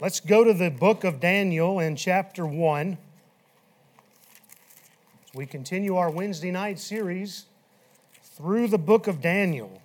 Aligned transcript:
Let's 0.00 0.20
go 0.20 0.44
to 0.44 0.54
the 0.54 0.70
book 0.70 1.02
of 1.02 1.18
Daniel 1.18 1.80
in 1.80 1.96
chapter 1.96 2.46
1. 2.46 2.98
As 5.26 5.34
we 5.34 5.44
continue 5.44 5.96
our 5.96 6.08
Wednesday 6.08 6.52
night 6.52 6.78
series 6.78 7.46
through 8.22 8.68
the 8.68 8.78
book 8.78 9.08
of 9.08 9.20
Daniel. 9.20 9.82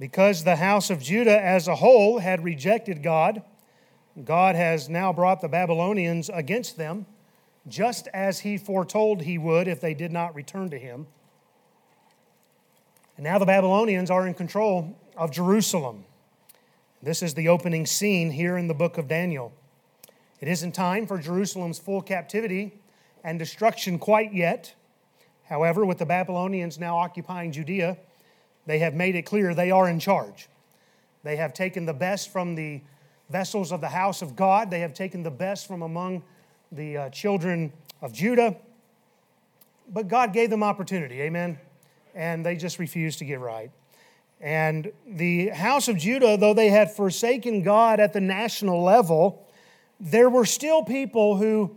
Because 0.00 0.42
the 0.42 0.56
house 0.56 0.90
of 0.90 1.00
Judah 1.00 1.40
as 1.40 1.68
a 1.68 1.76
whole 1.76 2.18
had 2.18 2.42
rejected 2.42 3.00
God, 3.00 3.44
God 4.24 4.56
has 4.56 4.88
now 4.88 5.12
brought 5.12 5.40
the 5.40 5.46
Babylonians 5.46 6.28
against 6.34 6.76
them, 6.76 7.06
just 7.68 8.08
as 8.12 8.40
he 8.40 8.58
foretold 8.58 9.22
he 9.22 9.38
would 9.38 9.68
if 9.68 9.80
they 9.80 9.94
did 9.94 10.10
not 10.10 10.34
return 10.34 10.68
to 10.70 10.78
him. 10.80 11.06
And 13.16 13.22
now 13.22 13.38
the 13.38 13.46
Babylonians 13.46 14.10
are 14.10 14.26
in 14.26 14.34
control 14.34 14.98
of 15.16 15.30
Jerusalem. 15.30 16.06
This 17.04 17.22
is 17.22 17.34
the 17.34 17.48
opening 17.48 17.84
scene 17.84 18.30
here 18.30 18.56
in 18.56 18.66
the 18.66 18.72
book 18.72 18.96
of 18.96 19.08
Daniel. 19.08 19.52
It 20.40 20.48
isn't 20.48 20.72
time 20.72 21.06
for 21.06 21.18
Jerusalem's 21.18 21.78
full 21.78 22.00
captivity 22.00 22.80
and 23.22 23.38
destruction 23.38 23.98
quite 23.98 24.32
yet. 24.32 24.74
However, 25.44 25.84
with 25.84 25.98
the 25.98 26.06
Babylonians 26.06 26.78
now 26.78 26.96
occupying 26.96 27.52
Judea, 27.52 27.98
they 28.64 28.78
have 28.78 28.94
made 28.94 29.16
it 29.16 29.26
clear 29.26 29.54
they 29.54 29.70
are 29.70 29.86
in 29.86 30.00
charge. 30.00 30.48
They 31.24 31.36
have 31.36 31.52
taken 31.52 31.84
the 31.84 31.92
best 31.92 32.32
from 32.32 32.54
the 32.54 32.80
vessels 33.28 33.70
of 33.70 33.82
the 33.82 33.90
house 33.90 34.22
of 34.22 34.34
God, 34.34 34.70
they 34.70 34.80
have 34.80 34.94
taken 34.94 35.22
the 35.22 35.30
best 35.30 35.68
from 35.68 35.82
among 35.82 36.22
the 36.72 36.96
uh, 36.96 37.10
children 37.10 37.70
of 38.00 38.14
Judah. 38.14 38.56
But 39.92 40.08
God 40.08 40.32
gave 40.32 40.48
them 40.48 40.62
opportunity, 40.62 41.20
amen? 41.20 41.58
And 42.14 42.46
they 42.46 42.56
just 42.56 42.78
refused 42.78 43.18
to 43.18 43.26
get 43.26 43.40
right. 43.40 43.70
And 44.44 44.92
the 45.06 45.48
house 45.48 45.88
of 45.88 45.96
Judah, 45.96 46.36
though 46.36 46.52
they 46.52 46.68
had 46.68 46.90
forsaken 46.90 47.62
God 47.62 47.98
at 47.98 48.12
the 48.12 48.20
national 48.20 48.82
level, 48.82 49.48
there 49.98 50.28
were 50.28 50.44
still 50.44 50.82
people 50.82 51.38
who 51.38 51.74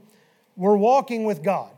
were 0.57 0.75
walking 0.75 1.23
with 1.23 1.41
God. 1.41 1.71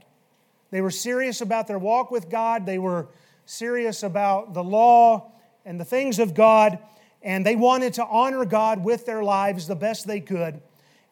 They 0.72 0.82
were 0.82 0.90
serious 0.90 1.42
about 1.42 1.68
their 1.68 1.78
walk 1.78 2.10
with 2.10 2.28
God, 2.28 2.66
they 2.66 2.80
were 2.80 3.08
serious 3.46 4.02
about 4.02 4.56
the 4.56 4.64
law 4.64 5.32
and 5.64 5.80
the 5.80 5.86
things 5.86 6.18
of 6.18 6.34
God, 6.34 6.80
and 7.22 7.46
they 7.46 7.56
wanted 7.56 7.94
to 7.94 8.06
honor 8.06 8.44
God 8.44 8.84
with 8.84 9.06
their 9.06 9.22
lives 9.22 9.68
the 9.68 9.76
best 9.76 10.08
they 10.08 10.20
could. 10.20 10.60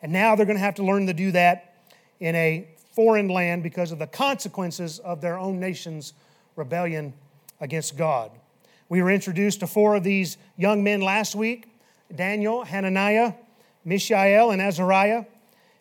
And 0.02 0.12
now 0.12 0.36
they're 0.36 0.48
going 0.48 0.58
to 0.58 0.64
have 0.64 0.76
to 0.76 0.84
learn 0.84 1.06
to 1.06 1.14
do 1.14 1.32
that 1.34 1.76
in 2.20 2.34
a 2.34 2.68
foreign 2.96 3.28
land 3.28 3.62
because 3.62 3.92
of 3.92 4.00
the 4.00 4.08
consequences 4.08 4.98
of 4.98 5.22
their 5.22 5.38
own 5.38 5.60
nation's 5.60 6.14
rebellion 6.56 7.14
against 7.62 7.96
God. 7.96 8.32
We 8.90 9.02
were 9.02 9.12
introduced 9.12 9.60
to 9.60 9.68
four 9.68 9.96
of 9.96 10.04
these 10.04 10.38
young 10.56 10.84
men 10.84 11.02
last 11.02 11.36
week 11.36 11.68
Daniel, 12.16 12.64
Hananiah, 12.64 13.34
Mishael, 13.84 14.52
and 14.52 14.62
Azariah. 14.62 15.26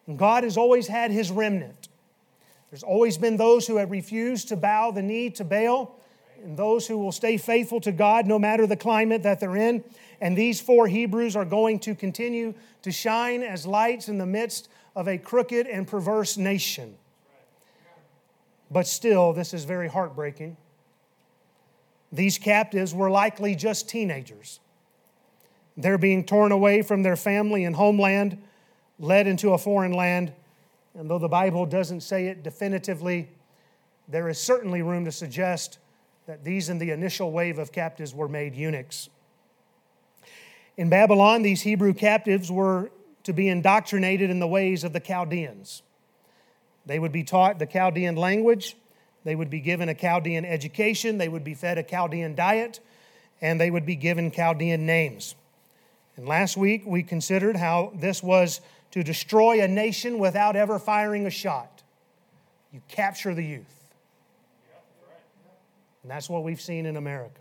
And 0.06 0.18
God 0.18 0.44
has 0.44 0.56
always 0.56 0.88
had 0.88 1.10
his 1.10 1.30
remnant. 1.30 1.88
There's 2.70 2.82
always 2.82 3.16
been 3.16 3.36
those 3.36 3.66
who 3.66 3.76
have 3.76 3.90
refused 3.90 4.48
to 4.48 4.56
bow 4.56 4.90
the 4.90 5.02
knee 5.02 5.30
to 5.30 5.44
Baal, 5.44 5.98
and 6.42 6.56
those 6.56 6.86
who 6.86 6.98
will 6.98 7.12
stay 7.12 7.36
faithful 7.36 7.80
to 7.80 7.92
God 7.92 8.26
no 8.26 8.38
matter 8.38 8.66
the 8.66 8.76
climate 8.76 9.22
that 9.22 9.40
they're 9.40 9.56
in. 9.56 9.84
And 10.20 10.36
these 10.36 10.60
four 10.60 10.86
Hebrews 10.88 11.36
are 11.36 11.44
going 11.44 11.78
to 11.80 11.94
continue 11.94 12.54
to 12.82 12.90
shine 12.90 13.42
as 13.42 13.66
lights 13.66 14.08
in 14.08 14.18
the 14.18 14.26
midst 14.26 14.68
of 14.94 15.08
a 15.08 15.18
crooked 15.18 15.66
and 15.66 15.86
perverse 15.86 16.36
nation. 16.36 16.96
But 18.70 18.86
still, 18.86 19.32
this 19.32 19.54
is 19.54 19.64
very 19.64 19.88
heartbreaking. 19.88 20.56
These 22.12 22.38
captives 22.38 22.94
were 22.94 23.10
likely 23.10 23.54
just 23.54 23.88
teenagers. 23.88 24.60
They're 25.76 25.98
being 25.98 26.24
torn 26.24 26.52
away 26.52 26.82
from 26.82 27.02
their 27.02 27.16
family 27.16 27.64
and 27.64 27.76
homeland, 27.76 28.42
led 28.98 29.26
into 29.26 29.52
a 29.52 29.58
foreign 29.58 29.92
land. 29.92 30.32
And 30.94 31.10
though 31.10 31.18
the 31.18 31.28
Bible 31.28 31.66
doesn't 31.66 32.00
say 32.00 32.28
it 32.28 32.42
definitively, 32.42 33.28
there 34.08 34.28
is 34.28 34.38
certainly 34.38 34.82
room 34.82 35.04
to 35.04 35.12
suggest 35.12 35.78
that 36.26 36.44
these 36.44 36.68
in 36.68 36.78
the 36.78 36.90
initial 36.90 37.30
wave 37.30 37.58
of 37.58 37.72
captives 37.72 38.14
were 38.14 38.28
made 38.28 38.54
eunuchs. 38.54 39.10
In 40.76 40.88
Babylon, 40.88 41.42
these 41.42 41.62
Hebrew 41.62 41.94
captives 41.94 42.50
were 42.50 42.90
to 43.24 43.32
be 43.32 43.48
indoctrinated 43.48 44.30
in 44.30 44.38
the 44.38 44.46
ways 44.46 44.84
of 44.84 44.92
the 44.92 45.00
Chaldeans. 45.00 45.82
They 46.86 46.98
would 46.98 47.12
be 47.12 47.24
taught 47.24 47.58
the 47.58 47.66
Chaldean 47.66 48.16
language, 48.16 48.76
they 49.26 49.34
would 49.34 49.50
be 49.50 49.58
given 49.58 49.88
a 49.88 49.94
Chaldean 49.94 50.44
education, 50.44 51.18
they 51.18 51.28
would 51.28 51.42
be 51.42 51.52
fed 51.52 51.78
a 51.78 51.82
Chaldean 51.82 52.36
diet, 52.36 52.78
and 53.40 53.60
they 53.60 53.72
would 53.72 53.84
be 53.84 53.96
given 53.96 54.30
Chaldean 54.30 54.86
names. 54.86 55.34
And 56.16 56.28
last 56.28 56.56
week 56.56 56.84
we 56.86 57.02
considered 57.02 57.56
how 57.56 57.92
this 57.96 58.22
was 58.22 58.60
to 58.92 59.02
destroy 59.02 59.60
a 59.60 59.66
nation 59.66 60.20
without 60.20 60.54
ever 60.54 60.78
firing 60.78 61.26
a 61.26 61.30
shot. 61.30 61.82
You 62.72 62.80
capture 62.86 63.34
the 63.34 63.42
youth. 63.42 63.90
And 66.04 66.10
that's 66.12 66.30
what 66.30 66.44
we've 66.44 66.60
seen 66.60 66.86
in 66.86 66.96
America. 66.96 67.40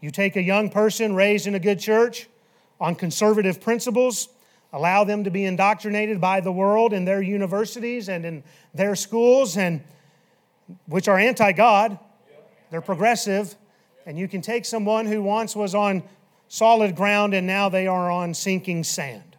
You 0.00 0.10
take 0.10 0.34
a 0.34 0.42
young 0.42 0.70
person 0.70 1.14
raised 1.14 1.46
in 1.46 1.54
a 1.54 1.60
good 1.60 1.78
church 1.78 2.26
on 2.80 2.96
conservative 2.96 3.60
principles, 3.60 4.28
allow 4.72 5.04
them 5.04 5.22
to 5.22 5.30
be 5.30 5.44
indoctrinated 5.44 6.20
by 6.20 6.40
the 6.40 6.50
world 6.50 6.92
in 6.92 7.04
their 7.04 7.22
universities 7.22 8.08
and 8.08 8.26
in 8.26 8.42
their 8.74 8.96
schools, 8.96 9.56
and 9.56 9.84
which 10.86 11.08
are 11.08 11.18
anti 11.18 11.52
God, 11.52 11.98
they're 12.70 12.80
progressive, 12.80 13.56
and 14.06 14.18
you 14.18 14.28
can 14.28 14.40
take 14.40 14.64
someone 14.64 15.06
who 15.06 15.22
once 15.22 15.56
was 15.56 15.74
on 15.74 16.02
solid 16.48 16.96
ground 16.96 17.34
and 17.34 17.46
now 17.46 17.68
they 17.68 17.86
are 17.86 18.10
on 18.10 18.34
sinking 18.34 18.84
sand. 18.84 19.36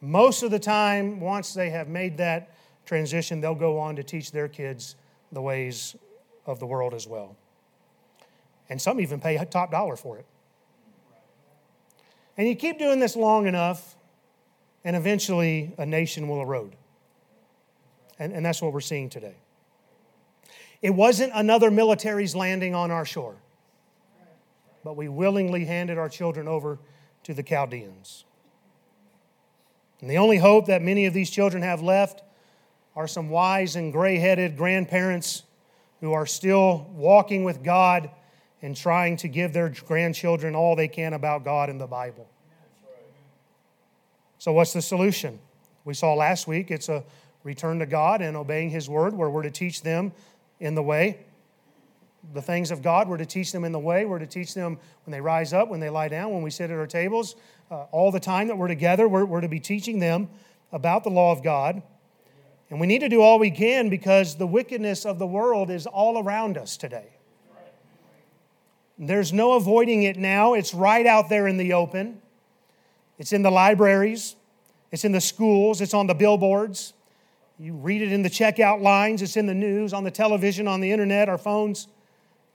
Most 0.00 0.42
of 0.42 0.50
the 0.50 0.58
time, 0.58 1.20
once 1.20 1.54
they 1.54 1.70
have 1.70 1.88
made 1.88 2.16
that 2.18 2.50
transition, 2.84 3.40
they'll 3.40 3.54
go 3.54 3.78
on 3.78 3.96
to 3.96 4.02
teach 4.02 4.32
their 4.32 4.48
kids 4.48 4.96
the 5.30 5.40
ways 5.40 5.94
of 6.44 6.58
the 6.58 6.66
world 6.66 6.92
as 6.92 7.06
well. 7.06 7.36
And 8.68 8.82
some 8.82 9.00
even 9.00 9.20
pay 9.20 9.42
top 9.48 9.70
dollar 9.70 9.96
for 9.96 10.18
it. 10.18 10.26
And 12.36 12.48
you 12.48 12.56
keep 12.56 12.78
doing 12.78 12.98
this 12.98 13.14
long 13.14 13.46
enough, 13.46 13.96
and 14.84 14.96
eventually 14.96 15.74
a 15.78 15.86
nation 15.86 16.28
will 16.28 16.40
erode. 16.40 16.74
And, 18.18 18.32
and 18.32 18.44
that's 18.44 18.62
what 18.62 18.72
we're 18.72 18.80
seeing 18.80 19.08
today. 19.08 19.36
It 20.80 20.90
wasn't 20.90 21.32
another 21.34 21.70
military's 21.70 22.34
landing 22.34 22.74
on 22.74 22.90
our 22.90 23.04
shore, 23.04 23.36
but 24.82 24.96
we 24.96 25.08
willingly 25.08 25.64
handed 25.64 25.96
our 25.96 26.08
children 26.08 26.48
over 26.48 26.78
to 27.24 27.34
the 27.34 27.42
Chaldeans. 27.42 28.24
And 30.00 30.10
the 30.10 30.18
only 30.18 30.38
hope 30.38 30.66
that 30.66 30.82
many 30.82 31.06
of 31.06 31.14
these 31.14 31.30
children 31.30 31.62
have 31.62 31.80
left 31.80 32.22
are 32.96 33.06
some 33.06 33.30
wise 33.30 33.76
and 33.76 33.92
gray 33.92 34.18
headed 34.18 34.56
grandparents 34.56 35.44
who 36.00 36.12
are 36.12 36.26
still 36.26 36.90
walking 36.92 37.44
with 37.44 37.62
God 37.62 38.10
and 38.60 38.76
trying 38.76 39.16
to 39.18 39.28
give 39.28 39.52
their 39.52 39.68
grandchildren 39.86 40.54
all 40.54 40.74
they 40.74 40.88
can 40.88 41.12
about 41.12 41.44
God 41.44 41.70
and 41.70 41.80
the 41.80 41.86
Bible. 41.86 42.28
So, 44.38 44.52
what's 44.52 44.72
the 44.72 44.82
solution? 44.82 45.38
We 45.84 45.94
saw 45.94 46.14
last 46.14 46.48
week 46.48 46.72
it's 46.72 46.88
a 46.88 47.04
return 47.44 47.78
to 47.78 47.86
God 47.86 48.22
and 48.22 48.36
obeying 48.36 48.70
His 48.70 48.88
word, 48.88 49.14
where 49.14 49.30
we're 49.30 49.42
to 49.42 49.50
teach 49.50 49.82
them 49.82 50.12
in 50.60 50.74
the 50.74 50.82
way. 50.82 51.18
The 52.34 52.42
things 52.42 52.70
of 52.70 52.82
God, 52.82 53.08
we're 53.08 53.16
to 53.16 53.26
teach 53.26 53.50
them 53.52 53.64
in 53.64 53.72
the 53.72 53.78
way. 53.78 54.04
We're 54.04 54.20
to 54.20 54.26
teach 54.26 54.54
them 54.54 54.78
when 55.04 55.12
they 55.12 55.20
rise 55.20 55.52
up, 55.52 55.68
when 55.68 55.80
they 55.80 55.90
lie 55.90 56.08
down, 56.08 56.32
when 56.32 56.42
we 56.42 56.50
sit 56.50 56.70
at 56.70 56.78
our 56.78 56.86
tables. 56.86 57.34
Uh, 57.70 57.84
all 57.90 58.12
the 58.12 58.20
time 58.20 58.48
that 58.48 58.56
we're 58.56 58.68
together, 58.68 59.08
we're, 59.08 59.24
we're 59.24 59.40
to 59.40 59.48
be 59.48 59.60
teaching 59.60 59.98
them 59.98 60.28
about 60.70 61.02
the 61.04 61.10
law 61.10 61.32
of 61.32 61.42
God. 61.42 61.82
And 62.70 62.80
we 62.80 62.86
need 62.86 63.00
to 63.00 63.08
do 63.08 63.20
all 63.20 63.38
we 63.38 63.50
can 63.50 63.90
because 63.90 64.36
the 64.36 64.46
wickedness 64.46 65.04
of 65.04 65.18
the 65.18 65.26
world 65.26 65.70
is 65.70 65.86
all 65.86 66.22
around 66.22 66.56
us 66.56 66.76
today. 66.76 67.08
There's 68.98 69.32
no 69.32 69.54
avoiding 69.54 70.04
it 70.04 70.16
now. 70.16 70.54
It's 70.54 70.72
right 70.72 71.06
out 71.06 71.28
there 71.28 71.48
in 71.48 71.56
the 71.56 71.72
open. 71.72 72.22
It's 73.18 73.32
in 73.32 73.42
the 73.42 73.50
libraries, 73.50 74.34
it's 74.90 75.04
in 75.04 75.12
the 75.12 75.20
schools, 75.20 75.80
it's 75.80 75.94
on 75.94 76.08
the 76.08 76.14
billboards, 76.14 76.92
you 77.62 77.74
read 77.74 78.02
it 78.02 78.10
in 78.10 78.22
the 78.22 78.28
checkout 78.28 78.82
lines, 78.82 79.22
it's 79.22 79.36
in 79.36 79.46
the 79.46 79.54
news, 79.54 79.92
on 79.92 80.02
the 80.02 80.10
television, 80.10 80.66
on 80.66 80.80
the 80.80 80.90
internet, 80.90 81.28
our 81.28 81.38
phones, 81.38 81.86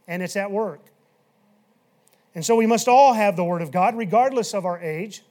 and 0.06 0.22
it's 0.22 0.36
at 0.36 0.52
work. 0.52 0.82
And 2.36 2.46
so 2.46 2.58
we 2.58 2.66
must 2.68 2.90
all 2.90 3.14
have 3.14 3.38
the 3.38 3.44
Word 3.46 3.62
of 3.62 3.72
God, 3.72 3.98
regardless 3.98 4.54
of 4.54 4.66
our 4.66 4.78
age. 4.82 5.24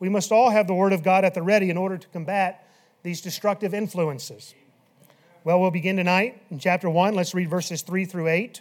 We 0.00 0.10
must 0.10 0.32
all 0.32 0.50
have 0.50 0.66
the 0.66 0.74
Word 0.74 0.92
of 0.92 1.02
God 1.02 1.24
at 1.24 1.32
the 1.32 1.40
ready 1.40 1.70
in 1.70 1.78
order 1.78 1.96
to 1.96 2.06
combat 2.08 2.68
these 3.02 3.22
destructive 3.22 3.72
influences. 3.72 4.54
Well, 5.44 5.62
we'll 5.62 5.70
begin 5.70 5.96
tonight 5.96 6.42
in 6.50 6.58
chapter 6.58 6.90
1. 6.90 7.14
Let's 7.14 7.34
read 7.34 7.48
verses 7.48 7.80
3 7.80 8.04
through 8.04 8.28
8. 8.28 8.60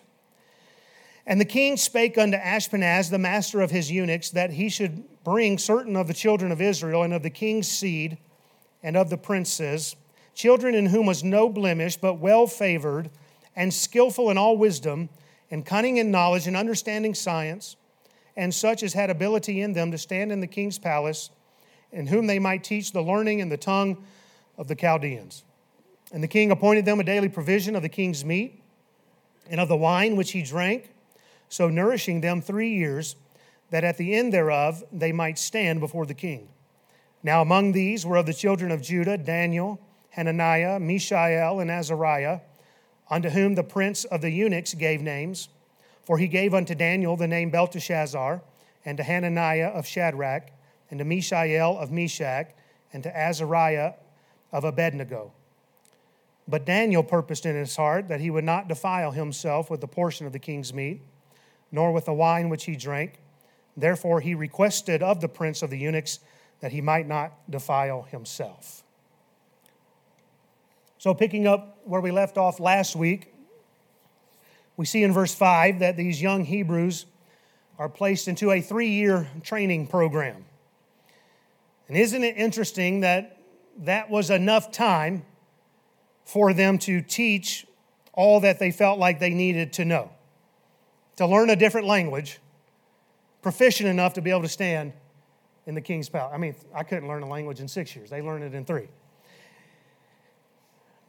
And 1.26 1.40
the 1.40 1.46
king 1.46 1.76
spake 1.76 2.18
unto 2.18 2.38
Ashpenaz, 2.38 3.10
the 3.10 3.20
master 3.20 3.60
of 3.60 3.72
his 3.72 3.92
eunuchs, 3.92 4.30
that 4.30 4.52
he 4.52 4.70
should 4.70 5.04
bring 5.26 5.58
certain 5.58 5.98
of 5.98 6.08
the 6.08 6.14
children 6.14 6.50
of 6.50 6.62
Israel 6.62 7.04
and 7.04 7.14
of 7.14 7.24
the 7.24 7.30
king's 7.30 7.68
seed 7.68 8.18
and 8.82 8.96
of 8.96 9.10
the 9.10 9.18
princes 9.18 9.98
children 10.34 10.76
in 10.76 10.88
whom 10.88 11.06
was 11.06 11.24
no 11.24 11.50
blemish, 11.50 11.98
but 11.98 12.16
well 12.16 12.48
favored, 12.48 13.10
and 13.56 13.74
skillful 13.74 14.30
in 14.30 14.38
all 14.38 14.58
wisdom, 14.58 15.10
and 15.50 15.66
cunning 15.66 15.98
in 15.98 16.12
knowledge, 16.12 16.48
and 16.48 16.56
understanding 16.56 17.14
science, 17.14 17.76
and 18.36 18.54
such 18.54 18.84
as 18.84 18.94
had 18.94 19.10
ability 19.10 19.62
in 19.62 19.74
them 19.74 19.92
to 19.92 19.98
stand 19.98 20.32
in 20.32 20.40
the 20.40 20.48
king's 20.48 20.80
palace, 20.80 21.30
and 21.92 22.10
whom 22.10 22.28
they 22.28 22.40
might 22.40 22.64
teach 22.64 22.92
the 22.92 23.02
learning 23.02 23.42
and 23.42 23.52
the 23.52 23.58
tongue 23.58 24.04
of 24.58 24.68
the 24.68 24.76
Chaldeans. 24.76 25.44
And 26.14 26.24
the 26.24 26.28
king 26.28 26.52
appointed 26.52 26.86
them 26.86 27.00
a 27.00 27.04
daily 27.04 27.30
provision 27.30 27.76
of 27.76 27.82
the 27.82 27.90
king's 27.90 28.24
meat 28.24 28.62
and 29.50 29.60
of 29.60 29.68
the 29.68 29.76
wine 29.76 30.16
which 30.16 30.32
he 30.32 30.44
drank, 30.44 30.94
so 31.50 31.68
nourishing 31.68 32.22
them 32.22 32.42
three 32.42 32.74
years, 32.74 33.16
that 33.70 33.84
at 33.84 33.98
the 33.98 34.14
end 34.14 34.34
thereof 34.34 34.84
they 34.92 35.12
might 35.12 35.38
stand 35.38 35.80
before 35.80 36.06
the 36.06 36.14
king. 36.14 36.50
Now 37.24 37.42
among 37.42 37.72
these 37.72 38.06
were 38.06 38.18
of 38.18 38.26
the 38.26 38.34
children 38.34 38.72
of 38.72 38.82
Judah 38.82 39.18
Daniel, 39.18 39.80
Hananiah, 40.12 40.80
Mishael, 40.80 41.60
and 41.60 41.70
Azariah, 41.70 42.40
unto 43.10 43.30
whom 43.30 43.56
the 43.56 43.64
prince 43.64 44.06
of 44.06 44.22
the 44.22 44.30
eunuchs 44.30 44.74
gave 44.74 45.02
names. 45.02 45.50
For 46.04 46.18
he 46.18 46.28
gave 46.28 46.54
unto 46.54 46.76
Daniel 46.76 47.16
the 47.16 47.28
name 47.28 47.50
Belteshazzar, 47.50 48.42
and 48.86 48.98
to 48.98 49.04
Hananiah 49.04 49.70
of 49.70 49.86
Shadrach, 49.86 50.52
and 50.90 51.00
to 51.00 51.06
Mishael 51.06 51.78
of 51.78 51.92
Meshach, 51.92 52.52
and 52.94 53.04
to 53.04 53.18
Azariah 53.18 53.94
of 54.52 54.64
Abednego. 54.64 55.32
But 56.48 56.66
Daniel 56.66 57.04
purposed 57.04 57.46
in 57.46 57.56
his 57.56 57.76
heart 57.76 58.10
that 58.10 58.20
he 58.20 58.30
would 58.30 58.44
not 58.44 58.68
defile 58.68 59.12
himself 59.12 59.70
with 59.70 59.80
the 59.80 59.88
portion 59.88 60.26
of 60.26 60.34
the 60.34 60.40
king's 60.40 60.74
meat, 60.74 61.02
nor 61.72 61.94
with 61.94 62.06
the 62.06 62.14
wine 62.14 62.50
which 62.50 62.66
he 62.66 62.76
drank. 62.76 63.20
Therefore 63.78 64.20
he 64.20 64.36
requested 64.36 65.02
of 65.02 65.22
the 65.22 65.30
prince 65.30 65.62
of 65.62 65.70
the 65.70 65.78
eunuchs 65.78 66.20
that 66.60 66.74
he 66.74 66.82
might 66.82 67.08
not 67.08 67.32
defile 67.50 68.02
himself. 68.04 68.84
So, 71.02 71.16
picking 71.16 71.48
up 71.48 71.80
where 71.84 72.00
we 72.00 72.12
left 72.12 72.38
off 72.38 72.60
last 72.60 72.96
week, 72.96 73.34
we 74.78 74.86
see 74.86 75.02
in 75.02 75.12
verse 75.12 75.34
5 75.34 75.80
that 75.80 75.98
these 75.98 76.22
young 76.22 76.46
Hebrews 76.46 77.08
are 77.80 77.90
placed 77.90 78.28
into 78.28 78.52
a 78.52 78.62
three 78.62 78.90
year 78.90 79.28
training 79.42 79.88
program. 79.88 80.46
And 81.88 81.98
isn't 81.98 82.24
it 82.24 82.38
interesting 82.38 83.00
that 83.00 83.40
that 83.80 84.12
was 84.12 84.30
enough 84.30 84.72
time 84.72 85.26
for 86.24 86.54
them 86.54 86.78
to 86.78 87.02
teach 87.02 87.66
all 88.14 88.40
that 88.42 88.60
they 88.60 88.70
felt 88.70 89.00
like 89.00 89.20
they 89.20 89.32
needed 89.32 89.74
to 89.74 89.86
know? 89.86 90.12
To 91.16 91.26
learn 91.26 91.50
a 91.50 91.56
different 91.56 91.88
language, 91.88 92.38
proficient 93.42 93.90
enough 93.90 94.14
to 94.14 94.22
be 94.22 94.30
able 94.30 94.44
to 94.44 94.50
stand 94.50 94.94
in 95.66 95.74
the 95.74 95.82
king's 95.82 96.10
palace. 96.10 96.32
I 96.32 96.38
mean, 96.38 96.54
I 96.76 96.84
couldn't 96.84 97.08
learn 97.08 97.24
a 97.24 97.28
language 97.28 97.60
in 97.60 97.68
six 97.68 97.96
years, 97.96 98.12
they 98.12 98.22
learned 98.22 98.44
it 98.44 98.54
in 98.54 98.66
three. 98.66 98.88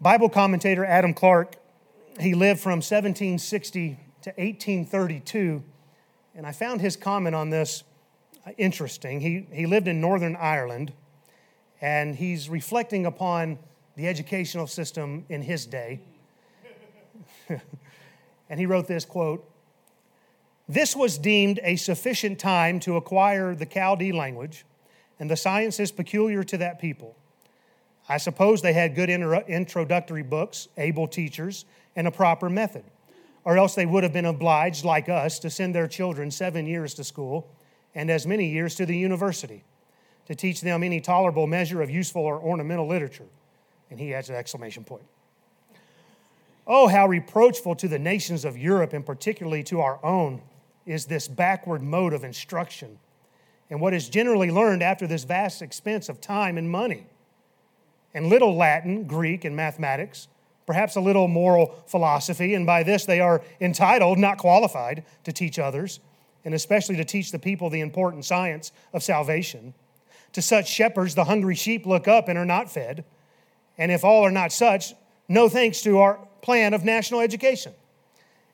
Bible 0.02 0.28
commentator 0.28 0.84
Adam 0.84 1.14
Clarke, 1.14 1.54
he 2.18 2.34
lived 2.34 2.58
from 2.58 2.78
1760 2.78 4.00
to 4.22 4.30
1832, 4.30 5.62
and 6.34 6.44
I 6.44 6.50
found 6.50 6.80
his 6.80 6.96
comment 6.96 7.36
on 7.36 7.50
this 7.50 7.84
uh, 8.44 8.50
interesting. 8.58 9.20
He, 9.20 9.46
he 9.52 9.64
lived 9.64 9.86
in 9.86 10.00
Northern 10.00 10.34
Ireland, 10.34 10.92
and 11.80 12.16
he's 12.16 12.48
reflecting 12.48 13.06
upon 13.06 13.60
the 13.94 14.08
educational 14.08 14.66
system 14.66 15.24
in 15.28 15.40
his 15.40 15.66
day. 15.66 16.00
and 18.50 18.58
he 18.58 18.66
wrote 18.66 18.88
this 18.88 19.04
quote 19.04 19.48
This 20.68 20.96
was 20.96 21.16
deemed 21.16 21.60
a 21.62 21.76
sufficient 21.76 22.40
time 22.40 22.80
to 22.80 22.96
acquire 22.96 23.54
the 23.54 23.66
Chaldee 23.66 24.12
language 24.12 24.64
and 25.20 25.30
the 25.30 25.36
sciences 25.36 25.92
peculiar 25.92 26.42
to 26.42 26.56
that 26.56 26.80
people 26.80 27.14
I 28.08 28.18
suppose 28.18 28.62
they 28.62 28.72
had 28.72 28.94
good 28.94 29.10
introductory 29.10 30.22
books, 30.22 30.68
able 30.76 31.06
teachers, 31.06 31.64
and 31.94 32.06
a 32.06 32.10
proper 32.10 32.50
method. 32.50 32.84
Or 33.44 33.58
else 33.58 33.74
they 33.74 33.86
would 33.86 34.02
have 34.02 34.12
been 34.12 34.24
obliged, 34.24 34.84
like 34.84 35.08
us, 35.08 35.38
to 35.40 35.50
send 35.50 35.74
their 35.74 35.88
children 35.88 36.30
seven 36.30 36.66
years 36.66 36.94
to 36.94 37.04
school 37.04 37.48
and 37.94 38.10
as 38.10 38.26
many 38.26 38.48
years 38.48 38.74
to 38.76 38.86
the 38.86 38.96
university 38.96 39.64
to 40.26 40.34
teach 40.34 40.60
them 40.60 40.82
any 40.82 41.00
tolerable 41.00 41.46
measure 41.46 41.82
of 41.82 41.90
useful 41.90 42.22
or 42.22 42.38
ornamental 42.40 42.86
literature. 42.86 43.26
And 43.90 43.98
he 43.98 44.14
adds 44.14 44.30
an 44.30 44.36
exclamation 44.36 44.84
point. 44.84 45.02
Oh, 46.66 46.86
how 46.86 47.08
reproachful 47.08 47.74
to 47.76 47.88
the 47.88 47.98
nations 47.98 48.44
of 48.44 48.56
Europe, 48.56 48.92
and 48.92 49.04
particularly 49.04 49.64
to 49.64 49.80
our 49.80 49.98
own, 50.04 50.40
is 50.86 51.06
this 51.06 51.26
backward 51.28 51.82
mode 51.82 52.12
of 52.12 52.24
instruction 52.24 52.98
and 53.70 53.80
what 53.80 53.94
is 53.94 54.08
generally 54.08 54.50
learned 54.50 54.82
after 54.82 55.06
this 55.06 55.24
vast 55.24 55.62
expense 55.62 56.08
of 56.08 56.20
time 56.20 56.58
and 56.58 56.70
money 56.70 57.06
and 58.14 58.26
little 58.26 58.56
Latin, 58.56 59.04
Greek, 59.04 59.44
and 59.44 59.56
mathematics, 59.56 60.28
perhaps 60.66 60.96
a 60.96 61.00
little 61.00 61.28
moral 61.28 61.82
philosophy, 61.86 62.54
and 62.54 62.66
by 62.66 62.82
this 62.82 63.04
they 63.04 63.20
are 63.20 63.42
entitled, 63.60 64.18
not 64.18 64.38
qualified, 64.38 65.04
to 65.24 65.32
teach 65.32 65.58
others, 65.58 66.00
and 66.44 66.54
especially 66.54 66.96
to 66.96 67.04
teach 67.04 67.32
the 67.32 67.38
people 67.38 67.70
the 67.70 67.80
important 67.80 68.24
science 68.24 68.72
of 68.92 69.02
salvation. 69.02 69.74
To 70.32 70.42
such 70.42 70.68
shepherds, 70.68 71.14
the 71.14 71.24
hungry 71.24 71.54
sheep 71.54 71.86
look 71.86 72.08
up 72.08 72.28
and 72.28 72.38
are 72.38 72.44
not 72.44 72.70
fed. 72.70 73.04
And 73.76 73.92
if 73.92 74.04
all 74.04 74.24
are 74.24 74.30
not 74.30 74.52
such, 74.52 74.94
no 75.28 75.48
thanks 75.48 75.82
to 75.82 75.98
our 75.98 76.18
plan 76.40 76.74
of 76.74 76.84
national 76.84 77.20
education. 77.20 77.72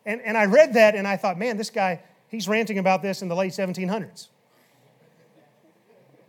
And, 0.04 0.20
and 0.22 0.36
I 0.36 0.46
read 0.46 0.74
that 0.74 0.94
and 0.94 1.06
I 1.06 1.16
thought, 1.16 1.38
man, 1.38 1.56
this 1.56 1.70
guy, 1.70 2.02
he's 2.28 2.48
ranting 2.48 2.78
about 2.78 3.02
this 3.02 3.22
in 3.22 3.28
the 3.28 3.36
late 3.36 3.52
1700s. 3.52 4.28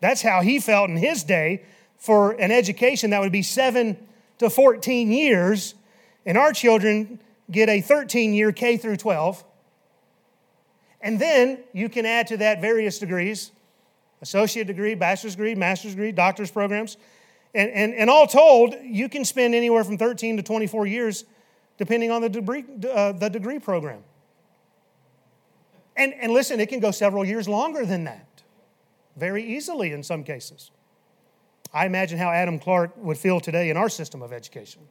That's 0.02 0.22
how 0.22 0.42
he 0.42 0.60
felt 0.60 0.90
in 0.90 0.98
his 0.98 1.24
day 1.24 1.64
for 2.00 2.32
an 2.32 2.52
education 2.52 3.12
that 3.12 3.22
would 3.22 3.32
be 3.32 3.44
seven 3.44 3.98
to 4.40 4.50
14 4.50 5.12
years, 5.12 5.76
and 6.26 6.38
our 6.38 6.54
children 6.54 7.20
get 7.52 7.70
a 7.70 7.82
13 7.82 8.34
year 8.34 8.52
K 8.52 8.78
through 8.78 8.98
12. 8.98 9.44
And 11.02 11.20
then 11.20 11.60
you 11.74 11.90
can 11.90 12.06
add 12.06 12.28
to 12.28 12.38
that 12.38 12.62
various 12.62 13.00
degrees 13.00 13.52
associate 14.22 14.68
degree, 14.68 14.96
bachelor's 14.96 15.36
degree, 15.36 15.56
master's 15.56 15.92
degree, 15.92 16.12
doctor's 16.12 16.52
programs. 16.52 16.98
And, 17.54 17.72
and, 17.72 17.94
and 17.94 18.10
all 18.10 18.28
told, 18.28 18.76
you 18.84 19.08
can 19.08 19.24
spend 19.24 19.56
anywhere 19.56 19.84
from 19.84 19.98
13 19.98 20.38
to 20.38 20.44
24 20.44 20.88
years 20.88 21.24
depending 21.78 22.12
on 22.12 22.22
the 22.22 22.28
degree, 22.28 22.66
uh, 22.92 23.14
the 23.14 23.30
degree 23.30 23.60
program. 23.60 24.04
And, 25.96 26.14
and 26.16 26.34
listen, 26.34 26.60
it 26.60 26.68
can 26.68 26.82
go 26.82 26.92
several 26.92 27.24
years 27.24 27.48
longer 27.48 27.86
than 27.86 28.04
that, 28.04 28.44
very 29.16 29.44
easily 29.44 29.94
in 29.94 30.04
some 30.04 30.26
cases. 30.26 30.72
I 31.74 31.86
imagine 31.86 32.18
how 32.18 32.32
Adam 32.32 32.60
Clarke 32.60 32.98
would 32.98 33.18
feel 33.18 33.40
today 33.40 33.70
in 33.70 33.78
our 33.78 33.90
system 33.90 34.22
of 34.22 34.34
education. 34.34 34.82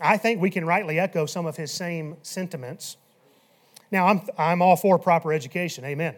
I 0.00 0.16
think 0.16 0.40
we 0.40 0.50
can 0.50 0.64
rightly 0.64 0.98
echo 0.98 1.26
some 1.26 1.46
of 1.46 1.56
his 1.56 1.72
same 1.72 2.16
sentiments. 2.22 2.96
Now, 3.90 4.06
I'm, 4.06 4.20
I'm 4.36 4.62
all 4.62 4.76
for 4.76 4.98
proper 4.98 5.32
education, 5.32 5.84
amen. 5.84 6.14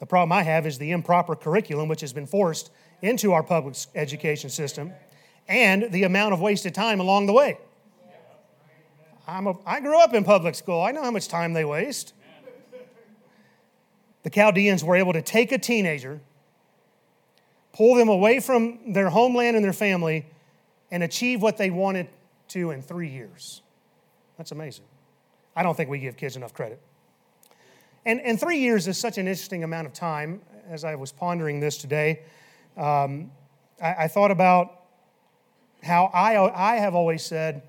The 0.00 0.06
problem 0.06 0.32
I 0.32 0.42
have 0.42 0.66
is 0.66 0.78
the 0.78 0.90
improper 0.90 1.36
curriculum 1.36 1.88
which 1.88 2.00
has 2.00 2.12
been 2.12 2.26
forced 2.26 2.70
into 3.00 3.32
our 3.32 3.42
public 3.42 3.76
education 3.94 4.50
system 4.50 4.92
and 5.48 5.92
the 5.92 6.02
amount 6.02 6.34
of 6.34 6.40
wasted 6.40 6.74
time 6.74 7.00
along 7.00 7.26
the 7.26 7.32
way. 7.32 7.58
I'm 9.26 9.46
a, 9.46 9.54
I 9.64 9.80
grew 9.80 9.98
up 10.00 10.12
in 10.12 10.24
public 10.24 10.56
school, 10.56 10.82
I 10.82 10.90
know 10.90 11.02
how 11.04 11.12
much 11.12 11.28
time 11.28 11.52
they 11.52 11.64
waste. 11.64 12.14
The 14.24 14.30
Chaldeans 14.30 14.84
were 14.84 14.96
able 14.96 15.12
to 15.12 15.22
take 15.22 15.52
a 15.52 15.58
teenager 15.58 16.20
pull 17.72 17.94
them 17.94 18.08
away 18.08 18.40
from 18.40 18.92
their 18.92 19.08
homeland 19.08 19.56
and 19.56 19.64
their 19.64 19.72
family, 19.72 20.26
and 20.90 21.02
achieve 21.02 21.40
what 21.40 21.56
they 21.56 21.70
wanted 21.70 22.08
to 22.48 22.70
in 22.70 22.82
three 22.82 23.08
years. 23.08 23.62
That's 24.36 24.52
amazing. 24.52 24.84
I 25.56 25.62
don't 25.62 25.76
think 25.76 25.88
we 25.90 25.98
give 25.98 26.16
kids 26.16 26.36
enough 26.36 26.52
credit. 26.52 26.80
And, 28.04 28.20
and 28.20 28.38
three 28.38 28.58
years 28.58 28.88
is 28.88 28.98
such 28.98 29.18
an 29.18 29.28
interesting 29.28 29.64
amount 29.64 29.86
of 29.86 29.92
time. 29.92 30.40
As 30.68 30.84
I 30.84 30.94
was 30.94 31.12
pondering 31.12 31.60
this 31.60 31.78
today, 31.78 32.22
um, 32.76 33.30
I, 33.80 33.94
I, 34.04 34.08
thought 34.08 34.30
about 34.30 34.80
how 35.82 36.06
I, 36.06 36.74
I 36.74 36.76
have 36.76 36.94
always 36.94 37.22
said, 37.24 37.62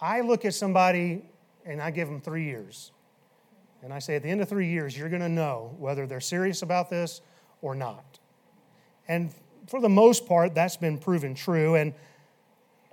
I 0.00 0.20
look 0.20 0.44
at 0.44 0.54
somebody 0.54 1.22
and 1.64 1.80
I 1.80 1.90
give 1.90 2.08
them 2.08 2.20
three 2.20 2.44
years. 2.44 2.92
And 3.82 3.92
I 3.92 3.98
say, 3.98 4.16
at 4.16 4.22
the 4.22 4.30
end 4.30 4.40
of 4.40 4.48
three 4.48 4.68
years, 4.68 4.96
you're 4.96 5.08
going 5.10 5.22
to 5.22 5.28
know 5.28 5.74
whether 5.78 6.06
they're 6.06 6.20
serious 6.20 6.62
about 6.62 6.90
this 6.90 7.20
or 7.62 7.74
not. 7.74 8.13
And 9.08 9.32
for 9.66 9.80
the 9.80 9.88
most 9.88 10.26
part, 10.26 10.54
that's 10.54 10.76
been 10.76 10.98
proven 10.98 11.34
true. 11.34 11.74
And, 11.74 11.94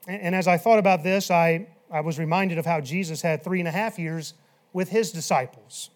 and 0.07 0.35
as 0.35 0.47
I 0.47 0.57
thought 0.57 0.79
about 0.79 1.03
this, 1.03 1.31
I, 1.31 1.67
I 1.89 2.01
was 2.01 2.19
reminded 2.19 2.57
of 2.57 2.65
how 2.65 2.81
Jesus 2.81 3.21
had 3.21 3.43
three 3.43 3.59
and 3.59 3.67
a 3.67 3.71
half 3.71 3.99
years 3.99 4.33
with 4.73 4.89
his 4.89 5.11
disciples. 5.11 5.89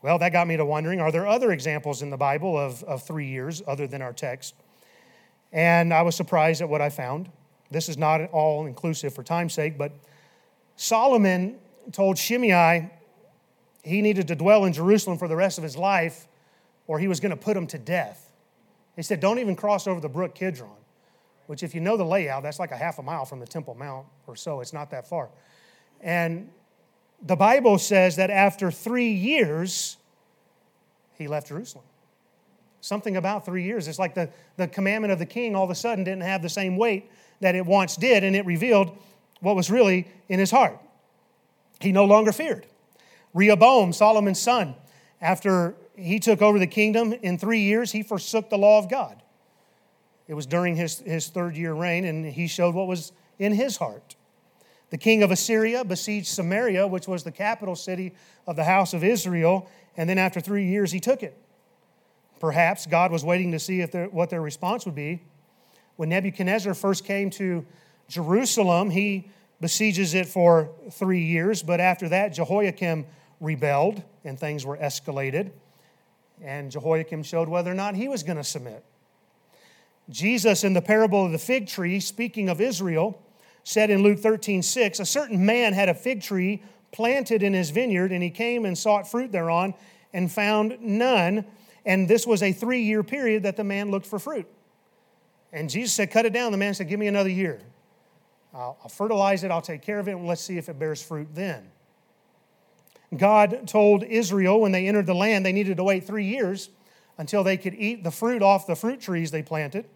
Well, 0.00 0.18
that 0.18 0.32
got 0.32 0.46
me 0.46 0.56
to 0.56 0.64
wondering 0.64 1.00
are 1.00 1.10
there 1.10 1.26
other 1.26 1.50
examples 1.50 2.02
in 2.02 2.10
the 2.10 2.16
Bible 2.16 2.56
of, 2.56 2.84
of 2.84 3.02
three 3.02 3.26
years 3.26 3.62
other 3.66 3.86
than 3.86 4.00
our 4.00 4.12
text? 4.12 4.54
And 5.52 5.92
I 5.92 6.02
was 6.02 6.14
surprised 6.14 6.60
at 6.60 6.68
what 6.68 6.80
I 6.80 6.90
found. 6.90 7.30
This 7.70 7.88
is 7.88 7.98
not 7.98 8.20
at 8.20 8.30
all 8.30 8.66
inclusive 8.66 9.14
for 9.14 9.22
time's 9.22 9.54
sake, 9.54 9.76
but 9.76 9.92
Solomon 10.76 11.58
told 11.92 12.16
Shimei 12.16 12.90
he 13.82 14.02
needed 14.02 14.28
to 14.28 14.36
dwell 14.36 14.64
in 14.64 14.72
Jerusalem 14.72 15.18
for 15.18 15.28
the 15.28 15.36
rest 15.36 15.58
of 15.58 15.64
his 15.64 15.76
life 15.76 16.28
or 16.86 16.98
he 16.98 17.08
was 17.08 17.20
going 17.20 17.30
to 17.30 17.36
put 17.36 17.56
him 17.56 17.66
to 17.68 17.78
death. 17.78 18.27
He 18.98 19.04
said, 19.04 19.20
Don't 19.20 19.38
even 19.38 19.54
cross 19.54 19.86
over 19.86 20.00
the 20.00 20.08
brook 20.08 20.34
Kidron, 20.34 20.72
which, 21.46 21.62
if 21.62 21.72
you 21.72 21.80
know 21.80 21.96
the 21.96 22.04
layout, 22.04 22.42
that's 22.42 22.58
like 22.58 22.72
a 22.72 22.76
half 22.76 22.98
a 22.98 23.02
mile 23.02 23.24
from 23.24 23.38
the 23.38 23.46
Temple 23.46 23.76
Mount 23.76 24.06
or 24.26 24.34
so. 24.34 24.60
It's 24.60 24.72
not 24.72 24.90
that 24.90 25.08
far. 25.08 25.28
And 26.00 26.50
the 27.22 27.36
Bible 27.36 27.78
says 27.78 28.16
that 28.16 28.28
after 28.28 28.72
three 28.72 29.12
years, 29.12 29.98
he 31.16 31.28
left 31.28 31.46
Jerusalem. 31.46 31.84
Something 32.80 33.16
about 33.16 33.44
three 33.44 33.62
years. 33.62 33.86
It's 33.86 34.00
like 34.00 34.16
the, 34.16 34.30
the 34.56 34.66
commandment 34.66 35.12
of 35.12 35.20
the 35.20 35.26
king 35.26 35.54
all 35.54 35.62
of 35.62 35.70
a 35.70 35.76
sudden 35.76 36.02
didn't 36.02 36.22
have 36.22 36.42
the 36.42 36.48
same 36.48 36.76
weight 36.76 37.08
that 37.38 37.54
it 37.54 37.64
once 37.64 37.94
did, 37.94 38.24
and 38.24 38.34
it 38.34 38.44
revealed 38.46 38.98
what 39.38 39.54
was 39.54 39.70
really 39.70 40.08
in 40.28 40.40
his 40.40 40.50
heart. 40.50 40.76
He 41.80 41.92
no 41.92 42.04
longer 42.04 42.32
feared. 42.32 42.66
Rehoboam, 43.32 43.92
Solomon's 43.92 44.40
son, 44.40 44.74
after 45.20 45.76
he 45.98 46.18
took 46.20 46.40
over 46.40 46.58
the 46.58 46.66
kingdom 46.66 47.12
in 47.12 47.38
three 47.38 47.60
years, 47.60 47.92
he 47.92 48.02
forsook 48.02 48.50
the 48.50 48.58
law 48.58 48.78
of 48.78 48.88
God. 48.88 49.22
It 50.28 50.34
was 50.34 50.46
during 50.46 50.76
his, 50.76 50.98
his 51.00 51.28
third 51.28 51.56
year 51.56 51.72
reign, 51.72 52.04
and 52.04 52.26
he 52.26 52.46
showed 52.46 52.74
what 52.74 52.86
was 52.86 53.12
in 53.38 53.52
his 53.52 53.78
heart. 53.78 54.14
The 54.90 54.98
king 54.98 55.22
of 55.22 55.30
Assyria 55.30 55.84
besieged 55.84 56.28
Samaria, 56.28 56.86
which 56.86 57.08
was 57.08 57.24
the 57.24 57.32
capital 57.32 57.76
city 57.76 58.14
of 58.46 58.56
the 58.56 58.64
house 58.64 58.94
of 58.94 59.04
Israel, 59.04 59.68
and 59.96 60.08
then 60.08 60.18
after 60.18 60.40
three 60.40 60.66
years, 60.66 60.92
he 60.92 61.00
took 61.00 61.22
it. 61.22 61.36
Perhaps 62.40 62.86
God 62.86 63.10
was 63.10 63.24
waiting 63.24 63.52
to 63.52 63.58
see 63.58 63.80
if 63.80 63.94
what 64.12 64.30
their 64.30 64.40
response 64.40 64.86
would 64.86 64.94
be. 64.94 65.22
When 65.96 66.10
Nebuchadnezzar 66.10 66.74
first 66.74 67.04
came 67.04 67.30
to 67.30 67.66
Jerusalem, 68.08 68.90
he 68.90 69.28
besieges 69.60 70.14
it 70.14 70.26
for 70.26 70.70
three 70.92 71.24
years, 71.24 71.62
but 71.62 71.80
after 71.80 72.08
that, 72.10 72.28
Jehoiakim 72.28 73.06
rebelled 73.40 74.02
and 74.24 74.38
things 74.38 74.64
were 74.64 74.76
escalated. 74.76 75.50
And 76.42 76.70
Jehoiakim 76.70 77.22
showed 77.22 77.48
whether 77.48 77.70
or 77.70 77.74
not 77.74 77.94
he 77.94 78.08
was 78.08 78.22
going 78.22 78.36
to 78.36 78.44
submit. 78.44 78.84
Jesus, 80.10 80.64
in 80.64 80.72
the 80.72 80.80
parable 80.82 81.26
of 81.26 81.32
the 81.32 81.38
fig 81.38 81.66
tree, 81.66 82.00
speaking 82.00 82.48
of 82.48 82.60
Israel, 82.60 83.20
said 83.64 83.90
in 83.90 84.02
Luke 84.02 84.18
13, 84.18 84.62
6, 84.62 85.00
a 85.00 85.04
certain 85.04 85.44
man 85.44 85.74
had 85.74 85.88
a 85.88 85.94
fig 85.94 86.22
tree 86.22 86.62
planted 86.92 87.42
in 87.42 87.52
his 87.52 87.70
vineyard, 87.70 88.12
and 88.12 88.22
he 88.22 88.30
came 88.30 88.64
and 88.64 88.76
sought 88.76 89.10
fruit 89.10 89.30
thereon 89.30 89.74
and 90.12 90.32
found 90.32 90.78
none. 90.80 91.44
And 91.84 92.08
this 92.08 92.26
was 92.26 92.42
a 92.42 92.52
three 92.52 92.82
year 92.82 93.02
period 93.02 93.42
that 93.42 93.56
the 93.56 93.64
man 93.64 93.90
looked 93.90 94.06
for 94.06 94.18
fruit. 94.18 94.46
And 95.52 95.68
Jesus 95.68 95.94
said, 95.94 96.10
Cut 96.10 96.26
it 96.26 96.32
down. 96.32 96.52
The 96.52 96.58
man 96.58 96.74
said, 96.74 96.88
Give 96.88 96.98
me 96.98 97.06
another 97.06 97.30
year. 97.30 97.60
I'll, 98.54 98.76
fertilize 98.88 99.44
it, 99.44 99.50
I'll 99.50 99.62
take 99.62 99.82
care 99.82 99.98
of 99.98 100.08
it, 100.08 100.12
and 100.12 100.26
let's 100.26 100.40
see 100.40 100.56
if 100.56 100.68
it 100.68 100.78
bears 100.78 101.02
fruit 101.02 101.28
then. 101.34 101.70
God 103.16 103.66
told 103.66 104.04
Israel 104.04 104.60
when 104.60 104.72
they 104.72 104.86
entered 104.86 105.06
the 105.06 105.14
land 105.14 105.46
they 105.46 105.52
needed 105.52 105.78
to 105.78 105.84
wait 105.84 106.04
three 106.04 106.26
years 106.26 106.68
until 107.16 107.42
they 107.42 107.56
could 107.56 107.74
eat 107.74 108.04
the 108.04 108.10
fruit 108.10 108.42
off 108.42 108.66
the 108.66 108.76
fruit 108.76 109.00
trees 109.00 109.30
they 109.30 109.42
planted. 109.42 109.86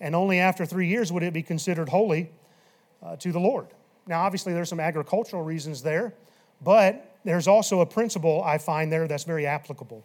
And 0.00 0.14
only 0.14 0.38
after 0.38 0.66
three 0.66 0.88
years 0.88 1.12
would 1.12 1.22
it 1.22 1.32
be 1.32 1.42
considered 1.42 1.88
holy 1.88 2.30
uh, 3.02 3.16
to 3.16 3.32
the 3.32 3.38
Lord. 3.38 3.68
Now, 4.06 4.22
obviously, 4.22 4.52
there's 4.52 4.68
some 4.68 4.80
agricultural 4.80 5.42
reasons 5.42 5.82
there, 5.82 6.14
but 6.60 7.16
there's 7.24 7.48
also 7.48 7.80
a 7.80 7.86
principle 7.86 8.42
I 8.44 8.58
find 8.58 8.92
there 8.92 9.06
that's 9.06 9.24
very 9.24 9.46
applicable. 9.46 10.04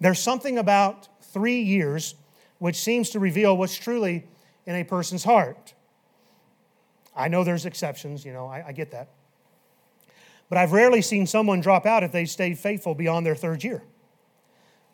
There's 0.00 0.18
something 0.18 0.58
about 0.58 1.08
three 1.22 1.60
years 1.60 2.14
which 2.58 2.76
seems 2.76 3.10
to 3.10 3.18
reveal 3.18 3.56
what's 3.56 3.76
truly 3.76 4.26
in 4.66 4.74
a 4.74 4.84
person's 4.84 5.24
heart. 5.24 5.74
I 7.16 7.28
know 7.28 7.44
there's 7.44 7.66
exceptions, 7.66 8.24
you 8.24 8.32
know, 8.32 8.46
I, 8.46 8.68
I 8.68 8.72
get 8.72 8.90
that. 8.92 9.08
But 10.50 10.58
I've 10.58 10.72
rarely 10.72 11.00
seen 11.00 11.26
someone 11.26 11.60
drop 11.60 11.86
out 11.86 12.02
if 12.02 12.12
they 12.12 12.26
stayed 12.26 12.58
faithful 12.58 12.94
beyond 12.94 13.24
their 13.24 13.36
third 13.36 13.64
year. 13.64 13.82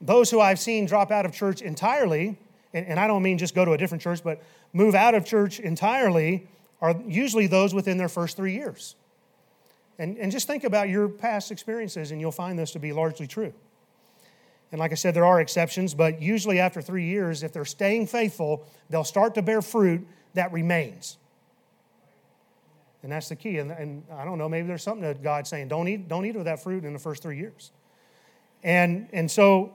Those 0.00 0.30
who 0.30 0.38
I've 0.38 0.60
seen 0.60 0.84
drop 0.84 1.10
out 1.10 1.24
of 1.24 1.32
church 1.32 1.62
entirely, 1.62 2.38
and, 2.74 3.00
I 3.00 3.06
don't 3.06 3.22
mean 3.22 3.38
just 3.38 3.54
go 3.54 3.64
to 3.64 3.72
a 3.72 3.78
different 3.78 4.02
church, 4.02 4.22
but 4.22 4.42
move 4.74 4.94
out 4.94 5.14
of 5.14 5.24
church 5.24 5.58
entirely, 5.58 6.46
are 6.82 6.94
usually 7.06 7.46
those 7.46 7.72
within 7.72 7.96
their 7.96 8.10
first 8.10 8.36
three 8.36 8.52
years. 8.52 8.96
And, 9.98 10.18
and 10.18 10.30
just 10.30 10.46
think 10.46 10.64
about 10.64 10.90
your 10.90 11.08
past 11.08 11.50
experiences, 11.50 12.10
and 12.10 12.20
you'll 12.20 12.32
find 12.32 12.58
this 12.58 12.72
to 12.72 12.78
be 12.78 12.92
largely 12.92 13.26
true. 13.26 13.54
And 14.70 14.78
like 14.78 14.92
I 14.92 14.96
said, 14.96 15.14
there 15.14 15.24
are 15.24 15.40
exceptions, 15.40 15.94
but 15.94 16.20
usually 16.20 16.60
after 16.60 16.82
three 16.82 17.06
years, 17.06 17.42
if 17.42 17.54
they're 17.54 17.64
staying 17.64 18.08
faithful, 18.08 18.66
they'll 18.90 19.04
start 19.04 19.34
to 19.36 19.42
bear 19.42 19.62
fruit 19.62 20.06
that 20.34 20.52
remains. 20.52 21.16
And 23.06 23.12
that's 23.12 23.28
the 23.28 23.36
key. 23.36 23.58
And, 23.58 23.70
and 23.70 24.02
I 24.12 24.24
don't 24.24 24.36
know, 24.36 24.48
maybe 24.48 24.66
there's 24.66 24.82
something 24.82 25.06
that 25.06 25.22
God's 25.22 25.48
saying, 25.48 25.68
don't 25.68 25.86
eat, 25.86 26.08
don't 26.08 26.26
eat 26.26 26.34
of 26.34 26.46
that 26.46 26.60
fruit 26.60 26.84
in 26.84 26.92
the 26.92 26.98
first 26.98 27.22
three 27.22 27.38
years. 27.38 27.70
And, 28.64 29.08
and 29.12 29.30
so 29.30 29.74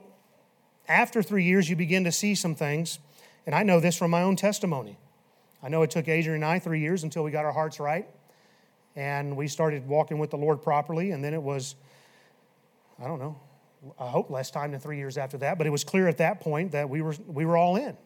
after 0.86 1.22
three 1.22 1.44
years, 1.44 1.70
you 1.70 1.74
begin 1.74 2.04
to 2.04 2.12
see 2.12 2.34
some 2.34 2.54
things. 2.54 2.98
And 3.46 3.54
I 3.54 3.62
know 3.62 3.80
this 3.80 3.96
from 3.96 4.10
my 4.10 4.20
own 4.20 4.36
testimony. 4.36 4.98
I 5.62 5.70
know 5.70 5.80
it 5.80 5.90
took 5.90 6.08
Adrian 6.08 6.34
and 6.34 6.44
I 6.44 6.58
three 6.58 6.80
years 6.80 7.04
until 7.04 7.24
we 7.24 7.30
got 7.30 7.46
our 7.46 7.52
hearts 7.52 7.80
right. 7.80 8.06
And 8.96 9.34
we 9.34 9.48
started 9.48 9.88
walking 9.88 10.18
with 10.18 10.28
the 10.28 10.36
Lord 10.36 10.60
properly. 10.60 11.12
And 11.12 11.24
then 11.24 11.32
it 11.32 11.42
was, 11.42 11.74
I 13.02 13.06
don't 13.06 13.18
know, 13.18 13.40
I 13.98 14.08
hope 14.08 14.28
less 14.28 14.50
time 14.50 14.72
than 14.72 14.80
three 14.80 14.98
years 14.98 15.16
after 15.16 15.38
that. 15.38 15.56
But 15.56 15.66
it 15.66 15.70
was 15.70 15.84
clear 15.84 16.06
at 16.06 16.18
that 16.18 16.40
point 16.40 16.72
that 16.72 16.90
we 16.90 17.00
were, 17.00 17.14
we 17.26 17.46
were 17.46 17.56
all 17.56 17.76
in. 17.76 17.96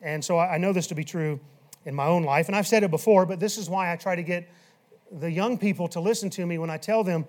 And 0.00 0.24
so 0.24 0.38
I 0.38 0.58
know 0.58 0.72
this 0.72 0.86
to 0.86 0.94
be 0.94 1.02
true 1.02 1.40
in 1.88 1.94
my 1.94 2.06
own 2.06 2.22
life. 2.22 2.48
And 2.48 2.54
I've 2.54 2.66
said 2.66 2.84
it 2.84 2.90
before, 2.90 3.24
but 3.24 3.40
this 3.40 3.56
is 3.56 3.70
why 3.70 3.90
I 3.90 3.96
try 3.96 4.14
to 4.14 4.22
get 4.22 4.46
the 5.10 5.30
young 5.30 5.56
people 5.56 5.88
to 5.88 6.00
listen 6.00 6.28
to 6.30 6.44
me 6.44 6.58
when 6.58 6.68
I 6.68 6.76
tell 6.76 7.02
them 7.02 7.24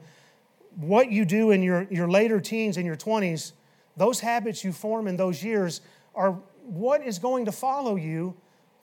what 0.75 1.09
you 1.09 1.23
do 1.23 1.51
in 1.51 1.63
your, 1.63 1.87
your 1.89 2.09
later 2.09 2.41
teens 2.41 2.75
and 2.75 2.85
your 2.85 2.97
20s, 2.97 3.53
those 3.95 4.19
habits 4.19 4.65
you 4.65 4.73
form 4.73 5.07
in 5.07 5.15
those 5.15 5.41
years 5.41 5.79
are 6.13 6.33
what 6.65 7.01
is 7.01 7.19
going 7.19 7.45
to 7.45 7.53
follow 7.53 7.95
you 7.95 8.35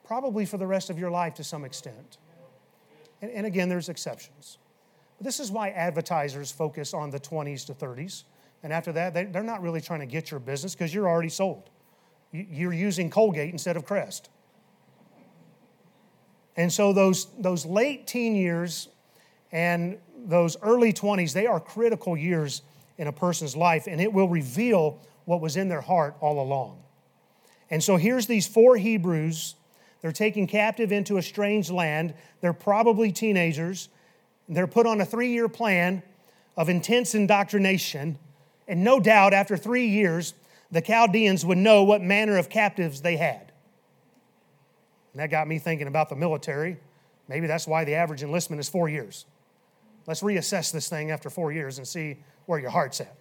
probably 0.02 0.46
for 0.46 0.56
the 0.56 0.66
rest 0.66 0.88
of 0.88 0.98
your 0.98 1.10
life 1.10 1.34
to 1.34 1.44
some 1.44 1.62
extent. 1.62 2.16
And, 3.20 3.30
and 3.30 3.46
again, 3.46 3.68
there's 3.68 3.90
exceptions. 3.90 4.56
But 5.18 5.26
this 5.26 5.40
is 5.40 5.50
why 5.50 5.70
advertisers 5.70 6.50
focus 6.50 6.94
on 6.94 7.10
the 7.10 7.20
20s 7.20 7.66
to 7.66 7.74
30s. 7.74 8.24
And 8.62 8.72
after 8.72 8.92
that, 8.92 9.12
they, 9.12 9.24
they're 9.24 9.42
not 9.42 9.60
really 9.60 9.82
trying 9.82 10.00
to 10.00 10.06
get 10.06 10.30
your 10.30 10.40
business 10.40 10.74
because 10.74 10.94
you're 10.94 11.08
already 11.08 11.28
sold. 11.28 11.68
You're 12.32 12.72
using 12.72 13.10
Colgate 13.10 13.52
instead 13.52 13.76
of 13.76 13.84
Crest. 13.84 14.30
And 16.56 16.72
so 16.72 16.92
those, 16.92 17.26
those 17.38 17.66
late 17.66 18.06
teen 18.06 18.34
years 18.34 18.88
and 19.52 19.98
those 20.24 20.56
early 20.62 20.92
20s, 20.92 21.32
they 21.32 21.46
are 21.46 21.60
critical 21.60 22.16
years 22.16 22.62
in 22.98 23.06
a 23.06 23.12
person's 23.12 23.56
life, 23.56 23.86
and 23.86 24.00
it 24.00 24.12
will 24.12 24.28
reveal 24.28 24.98
what 25.26 25.40
was 25.40 25.56
in 25.56 25.68
their 25.68 25.80
heart 25.80 26.16
all 26.20 26.40
along. 26.40 26.82
And 27.70 27.82
so 27.82 27.96
here's 27.96 28.26
these 28.26 28.46
four 28.46 28.76
Hebrews. 28.76 29.54
They're 30.00 30.12
taken 30.12 30.46
captive 30.46 30.92
into 30.92 31.18
a 31.18 31.22
strange 31.22 31.70
land. 31.70 32.14
They're 32.40 32.52
probably 32.52 33.12
teenagers. 33.12 33.88
They're 34.48 34.66
put 34.66 34.86
on 34.86 35.00
a 35.00 35.04
three 35.04 35.32
year 35.32 35.48
plan 35.48 36.02
of 36.56 36.68
intense 36.68 37.14
indoctrination. 37.14 38.18
And 38.68 38.82
no 38.82 39.00
doubt, 39.00 39.34
after 39.34 39.56
three 39.56 39.88
years, 39.88 40.34
the 40.70 40.80
Chaldeans 40.80 41.44
would 41.44 41.58
know 41.58 41.82
what 41.82 42.02
manner 42.02 42.38
of 42.38 42.48
captives 42.48 43.02
they 43.02 43.16
had. 43.16 43.45
And 45.16 45.22
that 45.22 45.30
got 45.30 45.48
me 45.48 45.58
thinking 45.58 45.86
about 45.86 46.10
the 46.10 46.14
military. 46.14 46.76
Maybe 47.26 47.46
that's 47.46 47.66
why 47.66 47.84
the 47.84 47.94
average 47.94 48.22
enlistment 48.22 48.60
is 48.60 48.68
four 48.68 48.86
years. 48.86 49.24
Let's 50.06 50.20
reassess 50.20 50.70
this 50.70 50.90
thing 50.90 51.10
after 51.10 51.30
four 51.30 51.52
years 51.52 51.78
and 51.78 51.88
see 51.88 52.18
where 52.44 52.58
your 52.58 52.68
heart's 52.68 53.00
at. 53.00 53.16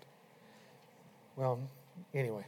Well, 1.38 1.58
anyway. 2.14 2.44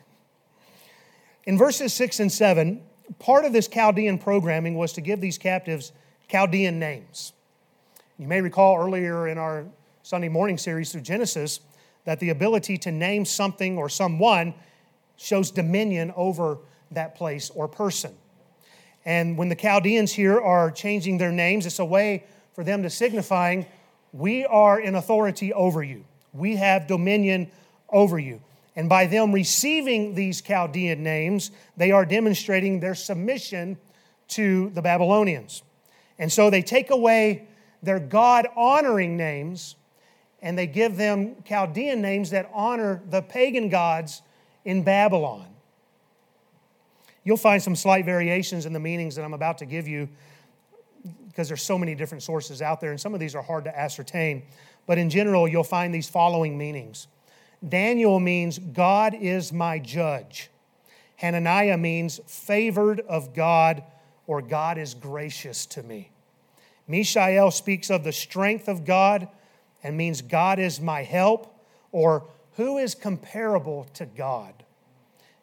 In 1.46 1.58
verses 1.58 1.94
six 1.94 2.20
and 2.20 2.30
seven, 2.30 2.82
part 3.20 3.46
of 3.46 3.54
this 3.54 3.70
Chaldean 3.70 4.18
programming 4.18 4.76
was 4.76 4.92
to 4.92 5.00
give 5.00 5.22
these 5.22 5.38
captives 5.38 5.94
Chaldean 6.28 6.78
names. 6.78 7.32
You 8.20 8.28
may 8.28 8.42
recall 8.42 8.78
earlier 8.78 9.30
in 9.30 9.38
our 9.38 9.64
Sunday 10.04 10.28
morning 10.28 10.58
series 10.58 10.92
through 10.92 11.04
Genesis 11.04 11.62
that 12.04 12.20
the 12.20 12.32
ability 12.32 12.78
to 12.80 12.92
name 12.92 13.24
something 13.24 13.78
or 13.78 13.88
someone 13.88 14.54
shows 15.16 15.52
dominion 15.52 16.12
over 16.18 16.58
that 16.92 17.16
place 17.16 17.50
or 17.50 17.70
person. 17.70 18.14
And 19.08 19.38
when 19.38 19.48
the 19.48 19.56
Chaldeans 19.56 20.12
here 20.12 20.38
are 20.38 20.70
changing 20.70 21.18
their 21.18 21.32
names, 21.32 21.66
it's 21.66 21.80
a 21.80 21.86
way 21.86 22.26
for 22.52 22.66
them 22.66 22.84
to 22.84 22.90
signifying, 22.90 23.66
we 24.12 24.46
are 24.46 24.82
in 24.82 24.96
authority 24.96 25.54
over 25.54 25.82
you. 25.82 26.04
We 26.34 26.58
have 26.58 26.88
dominion 26.88 27.50
over 27.88 28.20
you. 28.20 28.42
And 28.76 28.90
by 28.90 29.06
them 29.06 29.32
receiving 29.32 30.14
these 30.14 30.42
Chaldean 30.42 31.04
names, 31.04 31.52
they 31.78 31.92
are 31.92 32.04
demonstrating 32.04 32.82
their 32.82 32.96
submission 32.96 33.78
to 34.30 34.72
the 34.72 34.82
Babylonians. 34.82 35.64
And 36.20 36.30
so 36.30 36.50
they 36.50 36.62
take 36.62 36.90
away 36.90 37.48
their 37.82 38.02
God 38.02 38.46
honoring 38.58 39.16
names 39.16 39.78
and 40.42 40.58
they 40.58 40.68
give 40.68 40.98
them 40.98 41.42
Chaldean 41.46 42.02
names 42.02 42.32
that 42.32 42.52
honor 42.54 43.02
the 43.10 43.22
pagan 43.22 43.70
gods 43.70 44.22
in 44.66 44.84
Babylon. 44.84 45.48
You'll 47.28 47.36
find 47.36 47.62
some 47.62 47.76
slight 47.76 48.06
variations 48.06 48.66
in 48.66 48.72
the 48.72 48.80
meanings 48.80 49.18
that 49.18 49.26
I'm 49.26 49.34
about 49.34 49.58
to 49.58 49.66
give 49.66 49.86
you 49.86 50.08
because 51.28 51.50
there's 51.50 51.62
so 51.62 51.78
many 51.78 51.94
different 51.94 52.24
sources 52.24 52.62
out 52.62 52.80
there, 52.80 52.92
and 52.92 53.02
some 53.02 53.14
of 53.14 53.20
these 53.20 53.36
are 53.36 53.42
hard 53.42 53.66
to 53.66 53.78
ascertain. 53.78 54.44
But 54.86 54.98
in 54.98 55.10
general, 55.10 55.46
you'll 55.46 55.66
find 55.66 55.94
these 55.94 56.08
following 56.08 56.58
meanings 56.58 57.08
Daniel 57.68 58.22
means 58.22 58.60
God 58.60 59.14
is 59.14 59.52
my 59.52 59.78
judge. 59.78 60.50
Hananiah 61.18 61.76
means 61.76 62.22
favored 62.28 63.02
of 63.02 63.34
God 63.34 63.84
or 64.26 64.42
God 64.42 64.78
is 64.78 64.94
gracious 64.94 65.66
to 65.66 65.84
me. 65.84 66.12
Mishael 66.88 67.52
speaks 67.52 67.90
of 67.90 68.06
the 68.06 68.14
strength 68.14 68.70
of 68.70 68.86
God, 68.86 69.28
and 69.84 69.98
means 69.98 70.22
God 70.22 70.60
is 70.60 70.80
my 70.80 71.04
help 71.04 71.54
or 71.92 72.26
who 72.54 72.78
is 72.78 72.96
comparable 72.96 73.86
to 73.96 74.06
God. 74.06 74.64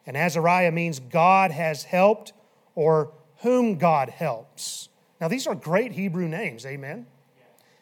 And 0.05 0.15
Azariah 0.15 0.71
means 0.71 0.99
God 0.99 1.51
has 1.51 1.83
helped 1.83 2.33
or 2.75 3.11
whom 3.37 3.77
God 3.77 4.09
helps. 4.09 4.89
Now, 5.19 5.27
these 5.27 5.47
are 5.47 5.55
great 5.55 5.93
Hebrew 5.93 6.27
names, 6.27 6.65
amen? 6.65 7.07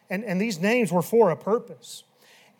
And, 0.09 0.23
and 0.23 0.39
these 0.39 0.59
names 0.59 0.91
were 0.91 1.01
for 1.01 1.31
a 1.31 1.35
purpose. 1.35 2.03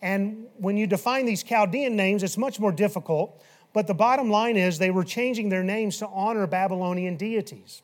And 0.02 0.48
when 0.58 0.76
you 0.76 0.88
define 0.88 1.26
these 1.26 1.44
Chaldean 1.44 1.96
names, 1.96 2.24
it's 2.24 2.38
much 2.38 2.60
more 2.60 2.72
difficult. 2.72 3.42
But 3.74 3.88
the 3.88 3.94
bottom 3.94 4.30
line 4.30 4.58
is 4.58 4.78
they 4.78 4.92
were 4.92 5.04
changing 5.04 5.50
their 5.50 5.64
names 5.64 5.98
to 5.98 6.08
honor 6.08 6.46
Babylonian 6.48 7.16
deities. 7.16 7.82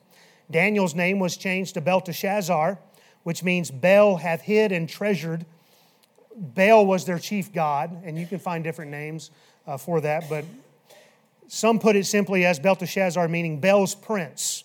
Daniel's 0.52 0.96
name 0.96 1.20
was 1.20 1.38
changed 1.38 1.76
to 1.76 1.82
Belteshazzar, 1.82 2.80
which 3.24 3.44
means 3.44 3.72
Bel 3.72 4.18
hath 4.18 4.42
hid 4.42 4.72
and 4.72 4.90
treasured. 4.90 5.46
Baal 6.36 6.86
was 6.86 7.06
their 7.06 7.20
chief 7.20 7.54
god, 7.54 8.02
and 8.04 8.18
you 8.18 8.26
can 8.26 8.40
find 8.40 8.64
different 8.64 8.92
names 8.92 9.32
uh, 9.68 9.78
for 9.78 10.02
that, 10.02 10.30
but 10.30 10.46
some 11.50 11.80
put 11.80 11.96
it 11.96 12.06
simply 12.06 12.46
as 12.46 12.60
Belteshazzar, 12.60 13.28
meaning 13.28 13.60
Bel's 13.60 13.96
prince, 13.96 14.64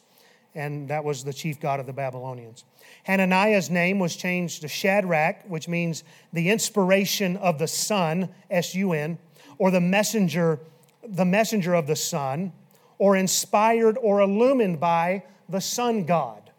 and 0.55 0.89
that 0.89 1.03
was 1.03 1.25
the 1.25 1.33
chief 1.33 1.59
god 1.59 1.81
of 1.81 1.87
the 1.87 1.93
Babylonians. 1.93 2.65
Hananiah's 3.05 3.71
name 3.71 3.99
was 3.99 4.15
changed 4.15 4.63
to 4.63 4.69
Shadrach, 4.69 5.45
which 5.49 5.67
means 5.67 6.05
the 6.33 6.51
inspiration 6.51 7.37
of 7.39 7.59
the 7.59 7.67
sun, 7.67 8.29
S 8.51 8.75
U 8.75 8.93
N, 8.93 9.19
or 9.59 9.71
the 9.71 9.81
messenger, 9.81 10.61
the 11.03 11.25
messenger 11.25 11.75
of 11.75 11.87
the 11.87 11.97
sun, 11.97 12.53
or 12.99 13.17
inspired 13.17 13.99
or 14.01 14.21
illumined 14.21 14.79
by 14.79 15.25
the 15.49 15.61
sun 15.61 16.05
god, 16.05 16.51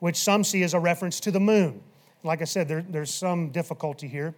which 0.00 0.16
some 0.16 0.42
see 0.42 0.62
as 0.62 0.74
a 0.74 0.80
reference 0.80 1.20
to 1.20 1.30
the 1.30 1.40
moon. 1.40 1.82
Like 2.22 2.42
I 2.42 2.44
said, 2.44 2.66
there, 2.66 2.82
there's 2.82 3.12
some 3.12 3.50
difficulty 3.50 4.08
here. 4.08 4.34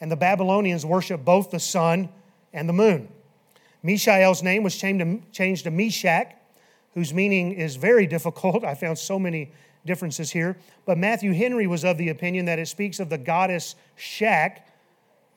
And 0.00 0.10
the 0.10 0.16
Babylonians 0.16 0.86
worship 0.86 1.24
both 1.24 1.50
the 1.50 1.60
sun 1.60 2.08
and 2.52 2.68
the 2.68 2.72
moon. 2.72 3.08
Mishael's 3.82 4.42
name 4.42 4.62
was 4.62 4.76
changed 4.76 5.64
to 5.64 5.70
Meshach, 5.70 6.34
whose 6.94 7.14
meaning 7.14 7.52
is 7.52 7.76
very 7.76 8.06
difficult. 8.06 8.64
I 8.64 8.74
found 8.74 8.98
so 8.98 9.18
many 9.18 9.52
differences 9.86 10.30
here. 10.30 10.56
But 10.84 10.98
Matthew 10.98 11.32
Henry 11.32 11.66
was 11.66 11.84
of 11.84 11.98
the 11.98 12.10
opinion 12.10 12.46
that 12.46 12.58
it 12.58 12.68
speaks 12.68 13.00
of 13.00 13.08
the 13.08 13.18
goddess 13.18 13.74
Shak, 13.96 14.66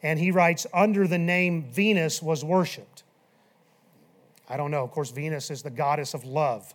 and 0.02 0.20
he 0.20 0.32
writes, 0.32 0.68
under 0.74 1.08
the 1.08 1.18
name 1.18 1.64
Venus 1.72 2.22
was 2.22 2.44
worshiped. 2.44 3.04
I 4.50 4.58
don't 4.58 4.72
know. 4.72 4.84
Of 4.84 4.92
course, 4.92 5.12
Venus 5.12 5.50
is 5.50 5.64
the 5.64 5.70
goddess 5.70 6.14
of 6.14 6.26
love. 6.26 6.74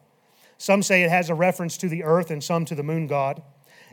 Some 0.57 0.83
say 0.83 1.03
it 1.03 1.11
has 1.11 1.29
a 1.29 1.35
reference 1.35 1.77
to 1.79 1.89
the 1.89 2.03
earth 2.03 2.31
and 2.31 2.43
some 2.43 2.65
to 2.65 2.75
the 2.75 2.83
moon 2.83 3.07
god. 3.07 3.43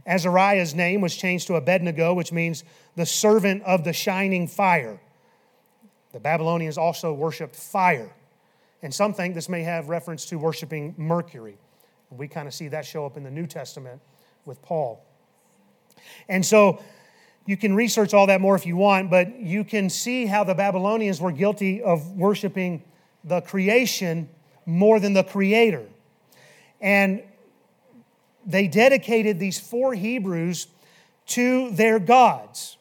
Azariah's 0.08 0.74
name 0.74 1.02
was 1.02 1.16
changed 1.16 1.48
to 1.48 1.56
Abednego, 1.56 2.14
which 2.14 2.32
means 2.32 2.64
the 2.96 3.06
servant 3.06 3.64
of 3.64 3.84
the 3.84 3.94
shining 3.94 4.48
fire. 4.48 5.00
The 6.16 6.22
Babylonians 6.22 6.78
also 6.78 7.12
worshiped 7.12 7.58
fire. 7.58 8.10
And 8.82 8.94
some 8.94 9.14
think 9.14 9.36
this 9.36 9.50
may 9.50 9.64
have 9.64 9.90
reference 9.90 10.26
to 10.28 10.38
worshiping 10.38 10.96
Mercury. 10.98 11.58
We 12.10 12.30
kind 12.30 12.48
of 12.48 12.54
see 12.54 12.70
that 12.70 12.86
show 12.86 13.06
up 13.06 13.18
in 13.18 13.24
the 13.24 13.30
New 13.30 13.46
Testament 13.46 14.00
with 14.46 14.62
Paul. 14.62 15.04
And 16.30 16.46
so 16.46 16.82
you 17.46 17.58
can 17.58 17.76
research 17.76 18.14
all 18.14 18.28
that 18.28 18.40
more 18.40 18.56
if 18.56 18.66
you 18.66 18.78
want, 18.78 19.10
but 19.10 19.42
you 19.42 19.66
can 19.66 19.90
see 19.90 20.26
how 20.26 20.46
the 20.46 20.54
Babylonians 20.54 21.20
were 21.20 21.34
guilty 21.34 21.84
of 21.84 22.14
worshiping 22.14 22.82
the 23.26 23.42
creation 23.42 24.30
more 24.66 25.02
than 25.02 25.12
the 25.12 25.24
creator. 25.26 25.84
And 26.80 27.24
they 28.46 28.70
dedicated 28.70 29.38
these 29.38 29.60
four 29.60 29.94
Hebrews 29.94 30.68
to 31.26 31.72
their 31.72 32.00
gods. 32.00 32.75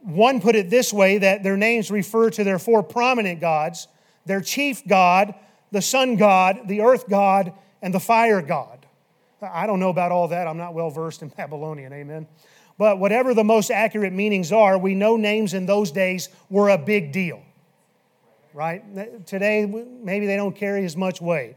One 0.00 0.40
put 0.40 0.56
it 0.56 0.70
this 0.70 0.92
way 0.92 1.18
that 1.18 1.42
their 1.42 1.56
names 1.56 1.90
refer 1.90 2.30
to 2.30 2.44
their 2.44 2.58
four 2.58 2.82
prominent 2.82 3.40
gods 3.40 3.88
their 4.26 4.40
chief 4.42 4.86
god, 4.86 5.34
the 5.72 5.80
sun 5.80 6.16
god, 6.16 6.68
the 6.68 6.82
earth 6.82 7.08
god, 7.08 7.54
and 7.80 7.94
the 7.94 8.00
fire 8.00 8.42
god. 8.42 8.84
I 9.40 9.66
don't 9.66 9.80
know 9.80 9.88
about 9.88 10.12
all 10.12 10.28
that. 10.28 10.46
I'm 10.46 10.58
not 10.58 10.74
well 10.74 10.90
versed 10.90 11.22
in 11.22 11.28
Babylonian, 11.36 11.94
amen. 11.94 12.26
But 12.76 12.98
whatever 12.98 13.32
the 13.32 13.44
most 13.44 13.70
accurate 13.70 14.12
meanings 14.12 14.52
are, 14.52 14.76
we 14.76 14.94
know 14.94 15.16
names 15.16 15.54
in 15.54 15.64
those 15.64 15.90
days 15.90 16.28
were 16.50 16.68
a 16.68 16.76
big 16.76 17.10
deal. 17.10 17.42
Right? 18.52 19.26
Today, 19.26 19.64
maybe 19.64 20.26
they 20.26 20.36
don't 20.36 20.54
carry 20.54 20.84
as 20.84 20.94
much 20.94 21.22
weight 21.22 21.56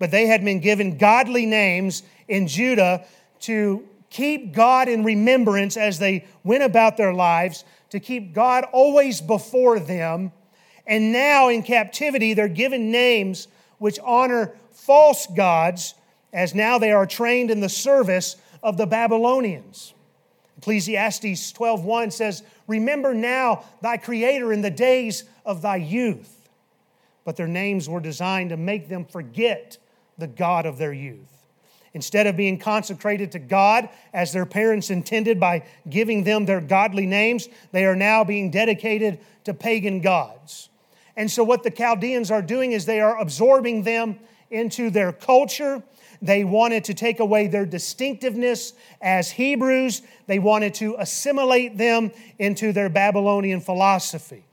but 0.00 0.10
they 0.10 0.26
had 0.26 0.42
been 0.44 0.58
given 0.58 0.96
godly 0.96 1.46
names 1.46 2.02
in 2.26 2.48
Judah 2.48 3.04
to 3.40 3.86
keep 4.10 4.52
God 4.52 4.88
in 4.88 5.04
remembrance 5.04 5.76
as 5.76 5.98
they 5.98 6.24
went 6.44 6.62
about 6.62 6.96
their 6.96 7.14
lives, 7.14 7.64
to 7.90 8.00
keep 8.00 8.32
God 8.34 8.64
always 8.72 9.20
before 9.20 9.80
them. 9.80 10.32
And 10.86 11.12
now 11.12 11.48
in 11.48 11.62
captivity, 11.62 12.34
they're 12.34 12.48
given 12.48 12.90
names 12.90 13.48
which 13.78 13.98
honor 14.00 14.54
false 14.72 15.26
gods, 15.28 15.94
as 16.32 16.54
now 16.54 16.78
they 16.78 16.92
are 16.92 17.06
trained 17.06 17.50
in 17.50 17.60
the 17.60 17.68
service 17.68 18.36
of 18.62 18.76
the 18.76 18.86
Babylonians. 18.86 19.94
Ecclesiastes 20.58 21.52
12:1 21.52 22.10
says, 22.10 22.42
"Remember 22.66 23.14
now 23.14 23.64
thy 23.80 23.96
creator 23.96 24.52
in 24.52 24.60
the 24.60 24.70
days 24.70 25.24
of 25.44 25.62
thy 25.62 25.76
youth." 25.76 26.48
But 27.24 27.36
their 27.36 27.48
names 27.48 27.88
were 27.88 28.00
designed 28.00 28.50
to 28.50 28.56
make 28.56 28.88
them 28.88 29.04
forget 29.04 29.78
the 30.18 30.26
God 30.26 30.66
of 30.66 30.78
their 30.78 30.92
youth. 30.92 31.39
Instead 31.92 32.26
of 32.26 32.36
being 32.36 32.58
consecrated 32.58 33.32
to 33.32 33.38
God 33.38 33.88
as 34.12 34.32
their 34.32 34.46
parents 34.46 34.90
intended 34.90 35.40
by 35.40 35.64
giving 35.88 36.22
them 36.22 36.46
their 36.46 36.60
godly 36.60 37.04
names, 37.04 37.48
they 37.72 37.84
are 37.84 37.96
now 37.96 38.22
being 38.22 38.50
dedicated 38.50 39.18
to 39.44 39.52
pagan 39.52 40.00
gods. 40.00 40.68
And 41.16 41.30
so, 41.30 41.42
what 41.42 41.64
the 41.64 41.70
Chaldeans 41.70 42.30
are 42.30 42.42
doing 42.42 42.72
is 42.72 42.86
they 42.86 43.00
are 43.00 43.18
absorbing 43.18 43.82
them 43.82 44.20
into 44.50 44.90
their 44.90 45.12
culture. 45.12 45.82
They 46.22 46.44
wanted 46.44 46.84
to 46.84 46.94
take 46.94 47.18
away 47.18 47.48
their 47.48 47.66
distinctiveness 47.66 48.74
as 49.00 49.30
Hebrews, 49.30 50.02
they 50.26 50.38
wanted 50.38 50.74
to 50.74 50.94
assimilate 50.98 51.76
them 51.76 52.12
into 52.38 52.72
their 52.72 52.88
Babylonian 52.88 53.60
philosophy. 53.60 54.44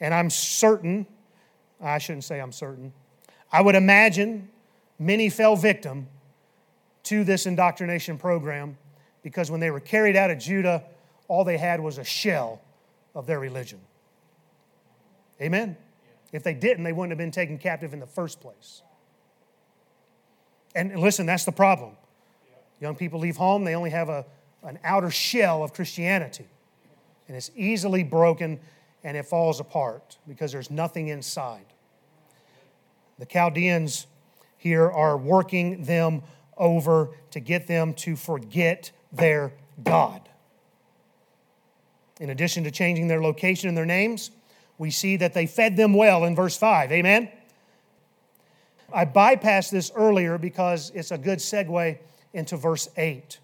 And 0.00 0.12
I'm 0.12 0.30
certain, 0.30 1.06
I 1.80 1.98
shouldn't 1.98 2.24
say 2.24 2.40
I'm 2.40 2.52
certain, 2.52 2.92
I 3.50 3.62
would 3.62 3.74
imagine 3.74 4.48
many 4.98 5.28
fell 5.28 5.56
victim 5.56 6.08
to 7.04 7.24
this 7.24 7.46
indoctrination 7.46 8.18
program 8.18 8.76
because 9.22 9.50
when 9.50 9.60
they 9.60 9.70
were 9.70 9.80
carried 9.80 10.16
out 10.16 10.30
of 10.30 10.38
Judah, 10.38 10.82
all 11.28 11.44
they 11.44 11.58
had 11.58 11.80
was 11.80 11.98
a 11.98 12.04
shell 12.04 12.60
of 13.14 13.26
their 13.26 13.38
religion. 13.38 13.80
Amen? 15.40 15.76
If 16.32 16.42
they 16.42 16.54
didn't, 16.54 16.84
they 16.84 16.92
wouldn't 16.92 17.10
have 17.10 17.18
been 17.18 17.30
taken 17.30 17.58
captive 17.58 17.92
in 17.92 18.00
the 18.00 18.06
first 18.06 18.40
place. 18.40 18.82
And 20.74 20.98
listen, 20.98 21.26
that's 21.26 21.44
the 21.44 21.52
problem. 21.52 21.96
Young 22.80 22.96
people 22.96 23.20
leave 23.20 23.36
home, 23.36 23.64
they 23.64 23.74
only 23.74 23.90
have 23.90 24.08
a, 24.08 24.24
an 24.62 24.78
outer 24.82 25.10
shell 25.10 25.62
of 25.62 25.72
Christianity. 25.72 26.46
And 27.28 27.36
it's 27.36 27.50
easily 27.54 28.02
broken 28.02 28.60
and 29.04 29.16
it 29.16 29.26
falls 29.26 29.60
apart 29.60 30.18
because 30.26 30.52
there's 30.52 30.70
nothing 30.70 31.08
inside. 31.08 31.66
The 33.18 33.26
Chaldeans 33.26 34.06
here 34.58 34.90
are 34.90 35.16
working 35.16 35.84
them 35.84 36.22
over 36.56 37.10
to 37.30 37.40
get 37.40 37.66
them 37.66 37.94
to 37.94 38.16
forget 38.16 38.90
their 39.12 39.52
God. 39.82 40.28
In 42.20 42.30
addition 42.30 42.64
to 42.64 42.70
changing 42.70 43.08
their 43.08 43.22
location 43.22 43.68
and 43.68 43.76
their 43.76 43.86
names, 43.86 44.30
we 44.78 44.90
see 44.90 45.16
that 45.16 45.34
they 45.34 45.46
fed 45.46 45.76
them 45.76 45.94
well 45.94 46.24
in 46.24 46.34
verse 46.34 46.56
5. 46.56 46.92
Amen? 46.92 47.28
I 48.92 49.04
bypassed 49.04 49.70
this 49.70 49.90
earlier 49.94 50.38
because 50.38 50.90
it's 50.94 51.10
a 51.10 51.18
good 51.18 51.38
segue 51.38 51.98
into 52.32 52.56
verse 52.56 52.88
8. 52.96 53.38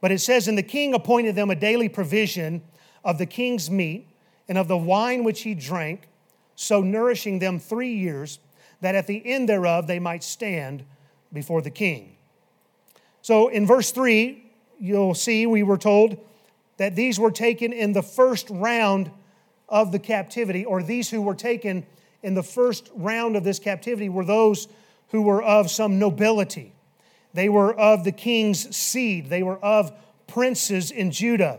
But 0.00 0.12
it 0.12 0.20
says, 0.20 0.48
And 0.48 0.58
the 0.58 0.62
king 0.62 0.94
appointed 0.94 1.34
them 1.34 1.50
a 1.50 1.54
daily 1.54 1.88
provision 1.88 2.62
of 3.04 3.18
the 3.18 3.26
king's 3.26 3.70
meat 3.70 4.08
and 4.48 4.58
of 4.58 4.68
the 4.68 4.76
wine 4.76 5.24
which 5.24 5.42
he 5.42 5.54
drank, 5.54 6.08
so 6.54 6.80
nourishing 6.80 7.38
them 7.38 7.58
three 7.58 7.94
years 7.94 8.38
that 8.80 8.94
at 8.94 9.06
the 9.06 9.22
end 9.24 9.48
thereof 9.48 9.86
they 9.86 9.98
might 9.98 10.22
stand 10.22 10.84
before 11.32 11.62
the 11.62 11.70
king. 11.70 12.15
So 13.26 13.48
in 13.48 13.66
verse 13.66 13.90
3, 13.90 14.40
you'll 14.78 15.16
see 15.16 15.46
we 15.46 15.64
were 15.64 15.78
told 15.78 16.16
that 16.76 16.94
these 16.94 17.18
were 17.18 17.32
taken 17.32 17.72
in 17.72 17.92
the 17.92 18.00
first 18.00 18.48
round 18.50 19.10
of 19.68 19.90
the 19.90 19.98
captivity, 19.98 20.64
or 20.64 20.80
these 20.80 21.10
who 21.10 21.20
were 21.20 21.34
taken 21.34 21.84
in 22.22 22.34
the 22.34 22.44
first 22.44 22.88
round 22.94 23.34
of 23.34 23.42
this 23.42 23.58
captivity 23.58 24.08
were 24.08 24.24
those 24.24 24.68
who 25.08 25.22
were 25.22 25.42
of 25.42 25.72
some 25.72 25.98
nobility. 25.98 26.72
They 27.34 27.48
were 27.48 27.74
of 27.74 28.04
the 28.04 28.12
king's 28.12 28.76
seed, 28.76 29.28
they 29.28 29.42
were 29.42 29.58
of 29.58 29.90
princes 30.28 30.92
in 30.92 31.10
Judah. 31.10 31.58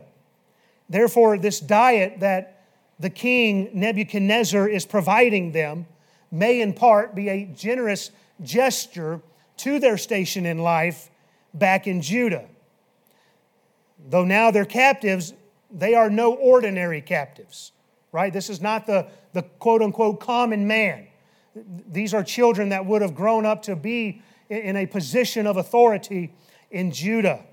Therefore, 0.88 1.38
this 1.38 1.60
diet 1.60 2.22
that 2.22 2.64
the 2.98 3.10
king 3.10 3.72
Nebuchadnezzar 3.74 4.70
is 4.70 4.86
providing 4.86 5.52
them 5.52 5.86
may 6.32 6.62
in 6.62 6.72
part 6.72 7.14
be 7.14 7.28
a 7.28 7.44
generous 7.44 8.12
gesture 8.42 9.20
to 9.58 9.80
their 9.80 9.98
station 9.98 10.46
in 10.46 10.60
life 10.60 11.10
back 11.58 11.88
in 11.88 12.02
Judah. 12.02 12.48
Though 14.10 14.26
now 14.26 14.52
they're 14.52 14.66
captives, 14.66 15.34
They 15.72 15.96
are 15.96 16.10
no 16.10 16.34
ordinary 16.34 17.02
captives, 17.02 17.72
right? 18.12 18.32
This 18.32 18.50
is 18.50 18.62
not 18.62 18.86
the, 18.86 19.08
the 19.34 19.44
quote 19.44 19.82
unquote 19.82 20.20
common 20.20 20.68
man. 20.68 21.08
These 21.92 22.14
are 22.14 22.24
children 22.24 22.70
that 22.70 22.86
would 22.86 23.02
have 23.02 23.16
grown 23.16 23.46
up 23.46 23.64
to 23.64 23.76
be 23.76 24.22
in 24.50 24.78
a 24.78 24.86
position 24.86 25.48
of 25.48 25.58
authority 25.58 26.34
in 26.72 26.92
Judah. 26.92 27.44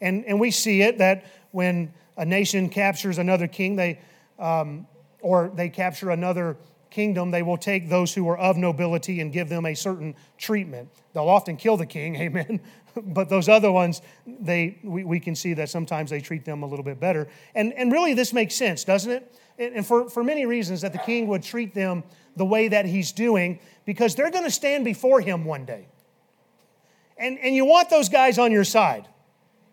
And, 0.00 0.24
and 0.24 0.40
we 0.40 0.50
see 0.50 0.82
it 0.82 0.98
that 0.98 1.26
when 1.50 1.92
a 2.16 2.24
nation 2.24 2.68
captures 2.68 3.18
another 3.18 3.46
king, 3.46 3.76
they, 3.76 4.00
um, 4.38 4.86
or 5.20 5.50
they 5.54 5.68
capture 5.68 6.10
another 6.10 6.56
kingdom, 6.90 7.30
they 7.30 7.42
will 7.42 7.56
take 7.56 7.88
those 7.88 8.14
who 8.14 8.28
are 8.28 8.38
of 8.38 8.56
nobility 8.56 9.20
and 9.20 9.32
give 9.32 9.48
them 9.48 9.66
a 9.66 9.74
certain 9.74 10.14
treatment. 10.38 10.88
They'll 11.12 11.28
often 11.28 11.56
kill 11.56 11.76
the 11.76 11.86
king, 11.86 12.16
amen. 12.20 12.60
but 13.02 13.28
those 13.28 13.48
other 13.48 13.70
ones, 13.72 14.02
they, 14.26 14.78
we, 14.82 15.04
we 15.04 15.20
can 15.20 15.34
see 15.34 15.54
that 15.54 15.68
sometimes 15.68 16.10
they 16.10 16.20
treat 16.20 16.44
them 16.44 16.62
a 16.62 16.66
little 16.66 16.84
bit 16.84 17.00
better. 17.00 17.28
And, 17.54 17.72
and 17.74 17.92
really, 17.92 18.14
this 18.14 18.32
makes 18.32 18.54
sense, 18.54 18.84
doesn't 18.84 19.10
it? 19.10 19.34
And 19.58 19.86
for, 19.86 20.08
for 20.08 20.24
many 20.24 20.46
reasons, 20.46 20.80
that 20.80 20.92
the 20.92 20.98
king 20.98 21.26
would 21.28 21.42
treat 21.42 21.74
them 21.74 22.02
the 22.36 22.46
way 22.46 22.68
that 22.68 22.86
he's 22.86 23.12
doing, 23.12 23.58
because 23.84 24.14
they're 24.14 24.30
going 24.30 24.44
to 24.44 24.50
stand 24.50 24.84
before 24.84 25.20
him 25.20 25.44
one 25.44 25.66
day. 25.66 25.86
And, 27.18 27.38
and 27.38 27.54
you 27.54 27.66
want 27.66 27.90
those 27.90 28.08
guys 28.08 28.38
on 28.38 28.50
your 28.50 28.64
side. 28.64 29.06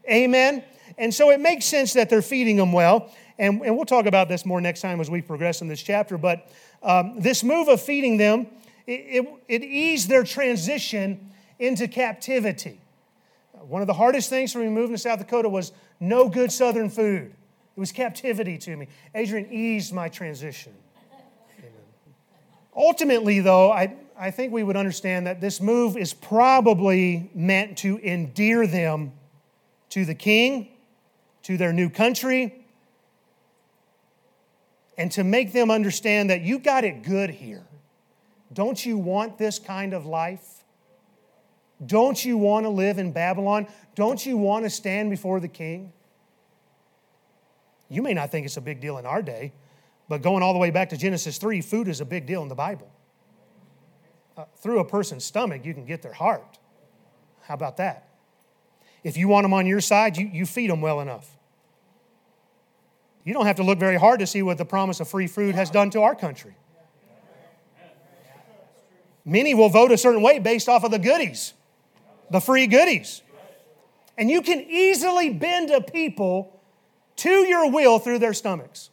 Amen? 0.09 0.63
And 0.97 1.13
so 1.13 1.29
it 1.29 1.39
makes 1.39 1.65
sense 1.65 1.93
that 1.93 2.09
they're 2.09 2.21
feeding 2.21 2.57
them 2.57 2.73
well. 2.73 3.13
And, 3.39 3.61
and 3.61 3.75
we'll 3.75 3.85
talk 3.85 4.05
about 4.05 4.27
this 4.27 4.45
more 4.45 4.59
next 4.59 4.81
time 4.81 4.99
as 4.99 5.09
we 5.09 5.21
progress 5.21 5.61
in 5.61 5.67
this 5.67 5.81
chapter. 5.81 6.17
But 6.17 6.49
um, 6.83 7.19
this 7.19 7.43
move 7.43 7.67
of 7.67 7.81
feeding 7.81 8.17
them, 8.17 8.47
it, 8.85 8.91
it, 8.91 9.43
it 9.47 9.63
eased 9.63 10.09
their 10.09 10.23
transition 10.23 11.31
into 11.59 11.87
captivity. 11.87 12.81
One 13.65 13.81
of 13.81 13.87
the 13.87 13.93
hardest 13.93 14.29
things 14.29 14.53
for 14.53 14.59
me 14.59 14.69
moving 14.69 14.95
to 14.95 14.97
South 14.97 15.19
Dakota 15.19 15.49
was 15.49 15.71
no 15.99 16.29
good 16.29 16.51
Southern 16.51 16.89
food. 16.89 17.33
It 17.75 17.79
was 17.79 17.91
captivity 17.91 18.57
to 18.59 18.75
me. 18.75 18.87
Adrian 19.13 19.51
eased 19.51 19.93
my 19.93 20.09
transition. 20.09 20.73
Ultimately, 22.75 23.39
though, 23.39 23.71
I, 23.71 23.95
I 24.17 24.31
think 24.31 24.53
we 24.53 24.63
would 24.63 24.77
understand 24.77 25.25
that 25.27 25.41
this 25.41 25.59
move 25.59 25.97
is 25.97 26.13
probably 26.13 27.31
meant 27.33 27.77
to 27.79 27.99
endear 27.99 28.67
them 28.67 29.13
to 29.89 30.05
the 30.05 30.13
king, 30.13 30.69
to 31.43 31.57
their 31.57 31.73
new 31.73 31.89
country, 31.89 32.65
and 34.97 35.11
to 35.11 35.23
make 35.23 35.53
them 35.53 35.71
understand 35.71 36.29
that 36.29 36.41
you 36.41 36.59
got 36.59 36.83
it 36.83 37.03
good 37.03 37.29
here. 37.29 37.65
Don't 38.53 38.83
you 38.85 38.97
want 38.97 39.37
this 39.37 39.59
kind 39.59 39.93
of 39.93 40.05
life? 40.05 40.56
Don't 41.85 42.23
you 42.23 42.37
want 42.37 42.65
to 42.65 42.69
live 42.69 42.97
in 42.97 43.11
Babylon? 43.11 43.67
Don't 43.95 44.25
you 44.25 44.37
want 44.37 44.65
to 44.65 44.69
stand 44.69 45.09
before 45.09 45.39
the 45.39 45.47
king? 45.47 45.93
You 47.89 48.01
may 48.01 48.13
not 48.13 48.31
think 48.31 48.45
it's 48.45 48.57
a 48.57 48.61
big 48.61 48.81
deal 48.81 48.97
in 48.97 49.05
our 49.05 49.21
day, 49.21 49.53
but 50.09 50.21
going 50.21 50.43
all 50.43 50.53
the 50.53 50.59
way 50.59 50.71
back 50.71 50.89
to 50.89 50.97
Genesis 50.97 51.37
3, 51.37 51.61
food 51.61 51.87
is 51.87 52.01
a 52.01 52.05
big 52.05 52.25
deal 52.25 52.41
in 52.41 52.47
the 52.47 52.55
Bible. 52.55 52.89
Uh, 54.35 54.45
through 54.57 54.79
a 54.79 54.85
person's 54.85 55.23
stomach, 55.23 55.65
you 55.65 55.73
can 55.73 55.85
get 55.85 56.01
their 56.01 56.13
heart. 56.13 56.59
How 57.43 57.53
about 57.53 57.77
that? 57.77 58.09
If 59.03 59.15
you 59.15 59.27
want 59.27 59.45
them 59.45 59.53
on 59.53 59.65
your 59.65 59.81
side, 59.81 60.17
you, 60.17 60.27
you 60.27 60.45
feed 60.45 60.69
them 60.69 60.81
well 60.81 60.99
enough. 60.99 61.37
You 63.23 63.33
don't 63.33 63.45
have 63.45 63.57
to 63.57 63.63
look 63.63 63.79
very 63.79 63.97
hard 63.97 64.19
to 64.19 64.27
see 64.27 64.41
what 64.41 64.57
the 64.57 64.65
promise 64.65 64.99
of 64.99 65.07
free 65.07 65.27
food 65.27 65.55
has 65.55 65.69
done 65.69 65.89
to 65.91 66.01
our 66.01 66.15
country. 66.15 66.55
Many 69.25 69.53
will 69.53 69.69
vote 69.69 69.91
a 69.91 69.97
certain 69.97 70.21
way 70.21 70.39
based 70.39 70.69
off 70.69 70.85
of 70.85 70.91
the 70.91 70.99
goodies, 70.99 71.53
the 72.29 72.39
free 72.39 72.67
goodies. 72.67 73.21
And 74.17 74.29
you 74.29 74.41
can 74.41 74.61
easily 74.61 75.29
bend 75.29 75.69
a 75.69 75.81
people 75.81 76.59
to 77.17 77.29
your 77.29 77.71
will 77.71 77.99
through 77.99 78.19
their 78.19 78.33
stomachs. 78.33 78.89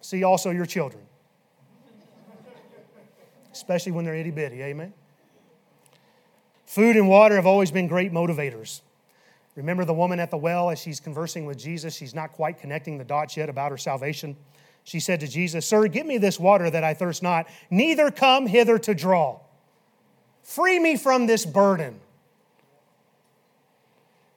See 0.00 0.24
also 0.24 0.50
your 0.50 0.66
children, 0.66 1.04
especially 3.52 3.92
when 3.92 4.04
they're 4.04 4.14
itty 4.14 4.30
bitty. 4.30 4.62
Amen. 4.62 4.92
Food 6.66 6.96
and 6.96 7.08
water 7.08 7.36
have 7.36 7.46
always 7.46 7.70
been 7.70 7.86
great 7.86 8.12
motivators. 8.12 8.80
Remember 9.54 9.84
the 9.84 9.92
woman 9.92 10.18
at 10.18 10.30
the 10.30 10.38
well 10.38 10.70
as 10.70 10.80
she's 10.80 10.98
conversing 10.98 11.44
with 11.44 11.58
Jesus? 11.58 11.94
She's 11.94 12.14
not 12.14 12.32
quite 12.32 12.58
connecting 12.58 12.96
the 12.96 13.04
dots 13.04 13.36
yet 13.36 13.50
about 13.50 13.70
her 13.70 13.76
salvation. 13.76 14.36
She 14.82 14.98
said 14.98 15.20
to 15.20 15.28
Jesus, 15.28 15.66
Sir, 15.66 15.86
give 15.88 16.06
me 16.06 16.18
this 16.18 16.40
water 16.40 16.70
that 16.70 16.82
I 16.82 16.94
thirst 16.94 17.22
not, 17.22 17.46
neither 17.70 18.10
come 18.10 18.46
hither 18.46 18.78
to 18.78 18.94
draw. 18.94 19.40
Free 20.42 20.78
me 20.78 20.96
from 20.96 21.26
this 21.26 21.46
burden. 21.46 22.00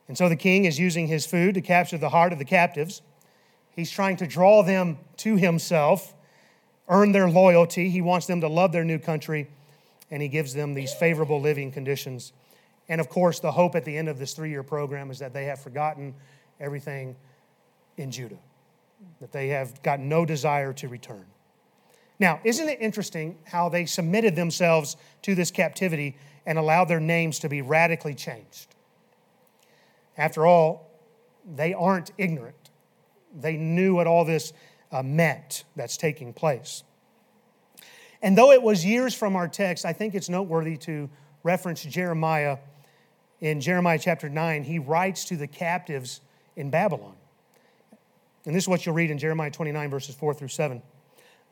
And 0.08 0.18
so 0.18 0.30
the 0.30 0.36
king 0.36 0.66
is 0.66 0.80
using 0.80 1.08
his 1.08 1.26
food 1.26 1.56
to 1.56 1.62
capture 1.62 1.98
the 1.98 2.10
heart 2.10 2.32
of 2.32 2.40
the 2.40 2.46
captives. 2.46 3.02
He's 3.76 3.92
trying 3.92 4.18
to 4.18 4.28
draw 4.28 4.64
them 4.64 5.00
to 5.18 5.36
himself, 5.36 6.14
earn 6.88 7.12
their 7.12 7.30
loyalty. 7.30 7.90
He 7.90 8.02
wants 8.02 8.28
them 8.28 8.42
to 8.42 8.48
love 8.48 8.72
their 8.72 8.86
new 8.86 9.00
country, 9.00 9.48
and 10.12 10.22
he 10.22 10.28
gives 10.28 10.54
them 10.54 10.74
these 10.74 10.94
favorable 10.94 11.42
living 11.42 11.72
conditions. 11.72 12.34
And 12.88 13.02
of 13.02 13.10
course, 13.10 13.40
the 13.40 13.52
hope 13.52 13.76
at 13.76 13.84
the 13.84 13.98
end 13.98 14.08
of 14.08 14.20
this 14.20 14.34
three 14.34 14.52
year 14.52 14.64
program 14.64 15.10
is 15.10 15.20
that 15.20 15.34
they 15.34 15.46
have 15.46 15.60
forgotten 15.60 16.14
everything 16.60 17.16
in 17.98 18.12
Judah, 18.12 18.38
that 19.20 19.32
they 19.32 19.50
have 19.50 19.82
got 19.82 20.00
no 20.00 20.24
desire 20.24 20.72
to 20.74 20.88
return. 20.88 21.26
Now, 22.20 22.40
isn't 22.44 22.68
it 22.68 22.80
interesting 22.82 23.38
how 23.46 23.70
they 23.70 23.86
submitted 23.86 24.36
themselves 24.36 24.96
to 25.24 25.36
this 25.36 25.52
captivity 25.52 26.16
and 26.46 26.58
allowed 26.58 26.86
their 26.86 27.00
names 27.00 27.40
to 27.40 27.50
be 27.50 27.62
radically 27.62 28.14
changed? 28.14 28.74
After 30.18 30.46
all, 30.46 30.90
they 31.46 31.74
aren't 31.74 32.12
ignorant. 32.18 32.70
They 33.38 33.58
knew 33.58 33.96
what 33.96 34.08
all 34.08 34.24
this 34.24 34.54
uh, 34.92 35.04
meant 35.04 35.66
that's 35.76 35.98
taking 35.98 36.32
place. 36.32 36.84
And 38.22 38.38
though 38.38 38.52
it 38.52 38.62
was 38.62 38.86
years 38.86 39.14
from 39.14 39.36
our 39.36 39.48
text, 39.48 39.86
I 39.86 39.94
think 39.94 40.16
it's 40.16 40.30
noteworthy 40.30 40.78
to 40.78 41.10
reference 41.44 41.84
Jeremiah 41.84 42.58
in 43.42 43.62
Jeremiah 43.62 44.00
chapter 44.00 44.30
9, 44.30 44.64
he 44.64 44.80
writes 44.80 45.26
to 45.26 45.38
the 45.38 45.48
captives 45.48 46.22
in 46.56 46.70
Babylon. 46.70 47.16
And 48.46 48.56
this 48.56 48.64
is 48.64 48.68
what 48.68 48.86
you'll 48.86 48.96
read 48.96 49.12
in 49.12 49.18
Jeremiah 49.18 49.52
29, 49.52 49.90
verses 49.90 50.16
4 50.16 50.34
through 50.34 50.48
7. 50.48 50.82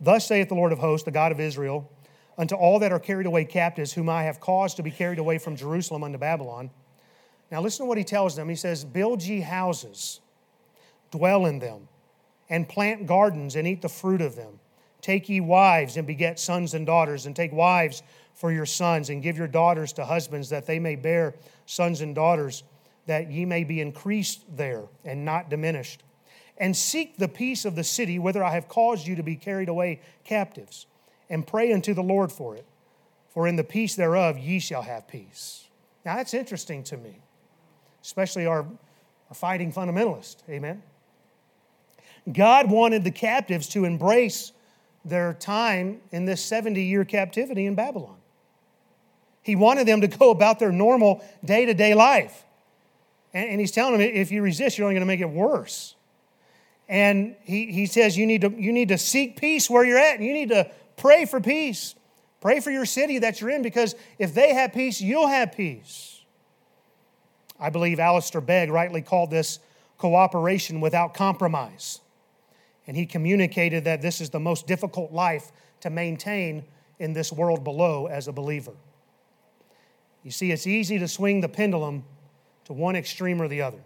Thus 0.04 0.28
saith 0.28 0.50
the 0.50 0.56
Lord 0.56 0.74
of 0.74 0.80
hosts, 0.80 1.06
the 1.06 1.12
God 1.12 1.32
of 1.32 1.39
Israel, 1.39 1.89
unto 2.38 2.56
all 2.56 2.80
that 2.80 2.92
are 2.92 3.00
carried 3.00 3.26
away 3.26 3.46
captives, 3.46 3.94
whom 3.94 4.10
I 4.10 4.24
have 4.24 4.42
caused 4.42 4.76
to 4.78 4.84
be 4.84 4.92
carried 4.92 5.18
away 5.18 5.38
from 5.38 5.56
Jerusalem 5.56 6.04
unto 6.04 6.18
Babylon. 6.18 6.72
Now 7.50 7.62
listen 7.62 7.86
to 7.86 7.88
what 7.88 7.98
he 7.98 8.04
tells 8.04 8.36
them. 8.36 8.50
He 8.50 8.56
says, 8.56 8.84
Build 8.84 9.24
ye 9.24 9.39
houses, 9.39 10.20
dwell 11.10 11.46
in 11.46 11.60
them, 11.60 11.88
and 12.50 12.68
plant 12.68 13.08
gardens, 13.08 13.56
and 13.56 13.66
eat 13.66 13.82
the 13.82 13.88
fruit 13.88 14.22
of 14.22 14.36
them. 14.36 14.60
Take 15.00 15.30
ye 15.30 15.39
wives, 15.39 15.96
and 15.96 16.06
beget 16.06 16.38
sons 16.38 16.74
and 16.74 16.86
daughters, 16.86 17.26
and 17.26 17.34
take 17.34 17.54
wives 17.54 18.04
for 18.34 18.52
your 18.52 18.66
sons, 18.66 19.10
and 19.10 19.24
give 19.24 19.38
your 19.38 19.48
daughters 19.48 19.94
to 19.94 20.06
husbands, 20.06 20.50
that 20.50 20.66
they 20.66 20.80
may 20.80 20.98
bear 20.98 21.34
sons 21.66 22.02
and 22.02 22.13
daughters, 22.13 22.63
that 23.06 23.32
ye 23.32 23.46
may 23.46 23.63
be 23.63 23.80
increased 23.80 24.44
there 24.54 24.84
and 25.06 25.24
not 25.24 25.50
diminished. 25.50 26.04
And 26.58 26.76
seek 26.78 27.18
the 27.18 27.28
peace 27.28 27.66
of 27.66 27.76
the 27.76 27.84
city, 27.84 28.20
whither 28.20 28.44
I 28.44 28.52
have 28.52 28.68
caused 28.68 29.08
you 29.08 29.16
to 29.16 29.24
be 29.24 29.36
carried 29.36 29.70
away 29.70 30.02
captives, 30.24 30.86
and 31.30 31.46
pray 31.46 31.74
unto 31.74 31.94
the 31.94 32.04
Lord 32.04 32.32
for 32.32 32.56
it. 32.56 32.66
For 33.30 33.48
in 33.48 33.56
the 33.56 33.63
peace 33.63 33.96
thereof 33.96 34.38
ye 34.38 34.60
shall 34.60 34.84
have 34.84 35.08
peace. 35.08 35.68
Now 36.06 36.18
that's 36.18 36.34
interesting 36.34 36.84
to 36.84 36.98
me, 36.98 37.20
especially 38.04 38.46
our, 38.46 38.60
our 39.30 39.36
fighting 39.36 39.74
fundamentalist. 39.74 40.38
Amen. 40.50 40.84
God 42.32 42.70
wanted 42.70 43.04
the 43.04 43.12
captives 43.12 43.68
to 43.70 43.86
embrace 43.86 44.52
their 45.04 45.34
time 45.34 46.00
in 46.12 46.26
this 46.26 46.42
70 46.44 46.82
year 46.82 47.04
captivity 47.04 47.66
in 47.66 47.76
Babylon. 47.76 48.16
He 49.42 49.56
wanted 49.56 49.88
them 49.88 50.02
to 50.02 50.08
go 50.08 50.32
about 50.32 50.60
their 50.60 50.72
normal 50.72 51.24
day 51.44 51.66
to 51.66 51.74
day 51.74 51.94
life. 51.94 52.46
And, 53.34 53.50
and, 53.50 53.60
he's 53.60 53.72
telling 53.72 53.94
them 53.94 54.02
if 54.02 54.32
you 54.32 54.42
resist, 54.42 54.78
you're 54.78 54.86
only 54.86 54.94
going 54.94 55.02
to 55.02 55.08
make 55.08 55.20
it 55.20 55.30
worse. 55.30 55.96
And 56.89 57.36
he, 57.41 57.72
he 57.72 57.86
says 57.86 58.17
you 58.17 58.26
need, 58.26 58.41
to, 58.41 58.50
you 58.50 58.72
need 58.72 58.89
to 58.89 58.98
seek 58.98 59.39
peace 59.39 59.69
where 59.69 59.86
you're 59.86 59.98
at, 59.98 60.15
and 60.15 60.26
you 60.26 60.34
need 60.34 60.50
to 60.50 60.69
pray 60.98 61.26
for 61.26 61.39
peace. 61.39 61.96
Pray 62.41 62.60
for 62.60 62.72
your 62.72 62.86
city 62.86 63.19
that 63.19 63.39
you're 63.39 63.50
in 63.50 63.62
because 63.62 63.96
if 64.19 64.34
they 64.34 64.54
have 64.54 64.74
peace, 64.74 65.00
you'll 65.00 65.28
have 65.28 65.54
peace. 65.54 66.22
I 67.60 67.69
believe 67.69 68.00
Alistair 68.00 68.41
Begg 68.41 68.69
rightly 68.69 69.02
called 69.02 69.32
this 69.32 69.60
cooperation 69.98 70.82
without 70.82 71.13
compromise. 71.13 72.02
And 72.86 72.98
he 72.98 73.06
communicated 73.06 73.86
that 73.86 74.02
this 74.02 74.19
is 74.19 74.30
the 74.30 74.39
most 74.39 74.67
difficult 74.67 75.13
life 75.13 75.52
to 75.80 75.89
maintain 75.89 76.65
in 77.00 77.13
this 77.13 77.32
world 77.32 77.63
below 77.63 78.08
as 78.08 78.28
a 78.28 78.34
believer. 78.34 78.74
You 80.24 80.32
see, 80.32 80.52
it's 80.52 80.67
easy 80.67 81.00
to 81.00 81.08
swing 81.08 81.41
the 81.41 81.50
pendulum 81.50 82.04
to 82.65 82.74
one 82.74 82.96
extreme 82.96 83.41
or 83.41 83.48
the 83.48 83.62
other. 83.62 83.80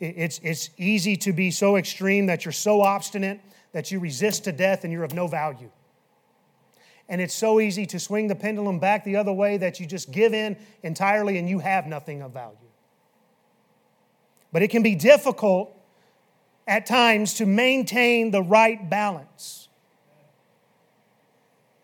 It's, 0.00 0.38
it's 0.42 0.70
easy 0.76 1.16
to 1.18 1.32
be 1.32 1.50
so 1.50 1.76
extreme 1.76 2.26
that 2.26 2.44
you're 2.44 2.52
so 2.52 2.82
obstinate 2.82 3.40
that 3.72 3.90
you 3.90 3.98
resist 3.98 4.44
to 4.44 4.52
death 4.52 4.84
and 4.84 4.92
you're 4.92 5.04
of 5.04 5.12
no 5.12 5.26
value. 5.26 5.70
And 7.08 7.20
it's 7.20 7.34
so 7.34 7.58
easy 7.58 7.86
to 7.86 7.98
swing 7.98 8.28
the 8.28 8.34
pendulum 8.34 8.78
back 8.78 9.04
the 9.04 9.16
other 9.16 9.32
way 9.32 9.56
that 9.56 9.80
you 9.80 9.86
just 9.86 10.10
give 10.10 10.34
in 10.34 10.56
entirely 10.82 11.38
and 11.38 11.48
you 11.48 11.58
have 11.58 11.86
nothing 11.86 12.22
of 12.22 12.32
value. 12.32 12.56
But 14.52 14.62
it 14.62 14.68
can 14.68 14.82
be 14.82 14.94
difficult 14.94 15.74
at 16.66 16.86
times 16.86 17.34
to 17.34 17.46
maintain 17.46 18.30
the 18.30 18.42
right 18.42 18.88
balance. 18.88 19.68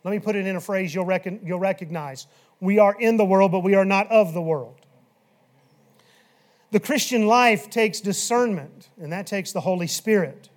Let 0.05 0.11
me 0.11 0.19
put 0.19 0.37
it 0.37 0.47
in 0.47 0.57
a 0.57 0.61
phrase 0.61 0.95
you'll, 0.95 1.07
recon, 1.07 1.41
you'll 1.43 1.59
recognize. 1.59 2.27
We 2.61 2.79
are 2.79 2.95
in 2.99 3.17
the 3.17 3.25
world, 3.25 3.51
but 3.53 3.61
we 3.61 3.75
are 3.75 3.87
not 3.87 4.11
of 4.11 4.35
the 4.35 4.43
world. 4.43 4.84
The 6.75 6.81
Christian 6.81 7.29
life 7.29 7.71
takes 7.71 8.01
discernment, 8.01 8.89
and 9.01 9.13
that 9.13 9.29
takes 9.29 9.53
the 9.53 9.61
Holy 9.61 9.87
Spirit. 9.87 10.49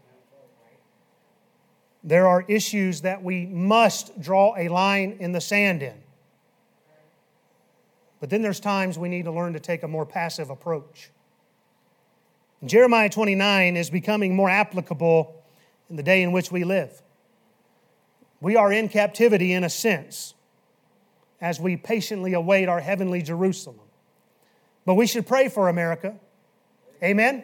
There 2.03 2.27
are 2.27 2.43
issues 2.47 3.01
that 3.01 3.21
we 3.21 3.45
must 3.45 4.19
draw 4.19 4.55
a 4.57 4.67
line 4.67 5.17
in 5.19 5.31
the 5.31 5.39
sand 5.39 5.83
in. 5.83 5.93
But 8.19 8.31
then 8.31 8.41
there's 8.41 8.59
times 8.59 8.97
we 8.97 9.09
need 9.09 9.25
to 9.25 9.31
learn 9.31 9.53
to 9.53 9.59
take 9.59 9.83
a 9.83 9.87
more 9.87 10.07
passive 10.07 10.49
approach. 10.49 11.11
Jeremiah 12.65 13.11
29 13.11 13.77
is 13.77 13.91
becoming 13.91 14.35
more 14.35 14.49
applicable 14.49 15.45
in 15.87 15.97
the 15.97 16.03
day 16.03 16.23
in 16.23 16.31
which 16.31 16.51
we 16.51 16.63
live. 16.63 16.99
We 18.41 18.55
are 18.55 18.73
in 18.73 18.89
captivity 18.89 19.53
in 19.53 19.63
a 19.63 19.69
sense 19.69 20.33
as 21.39 21.59
we 21.59 21.77
patiently 21.77 22.33
await 22.33 22.69
our 22.69 22.79
heavenly 22.79 23.21
Jerusalem. 23.21 23.86
But 24.87 24.95
we 24.95 25.05
should 25.05 25.27
pray 25.27 25.49
for 25.49 25.67
America. 25.67 26.15
Amen? 27.03 27.43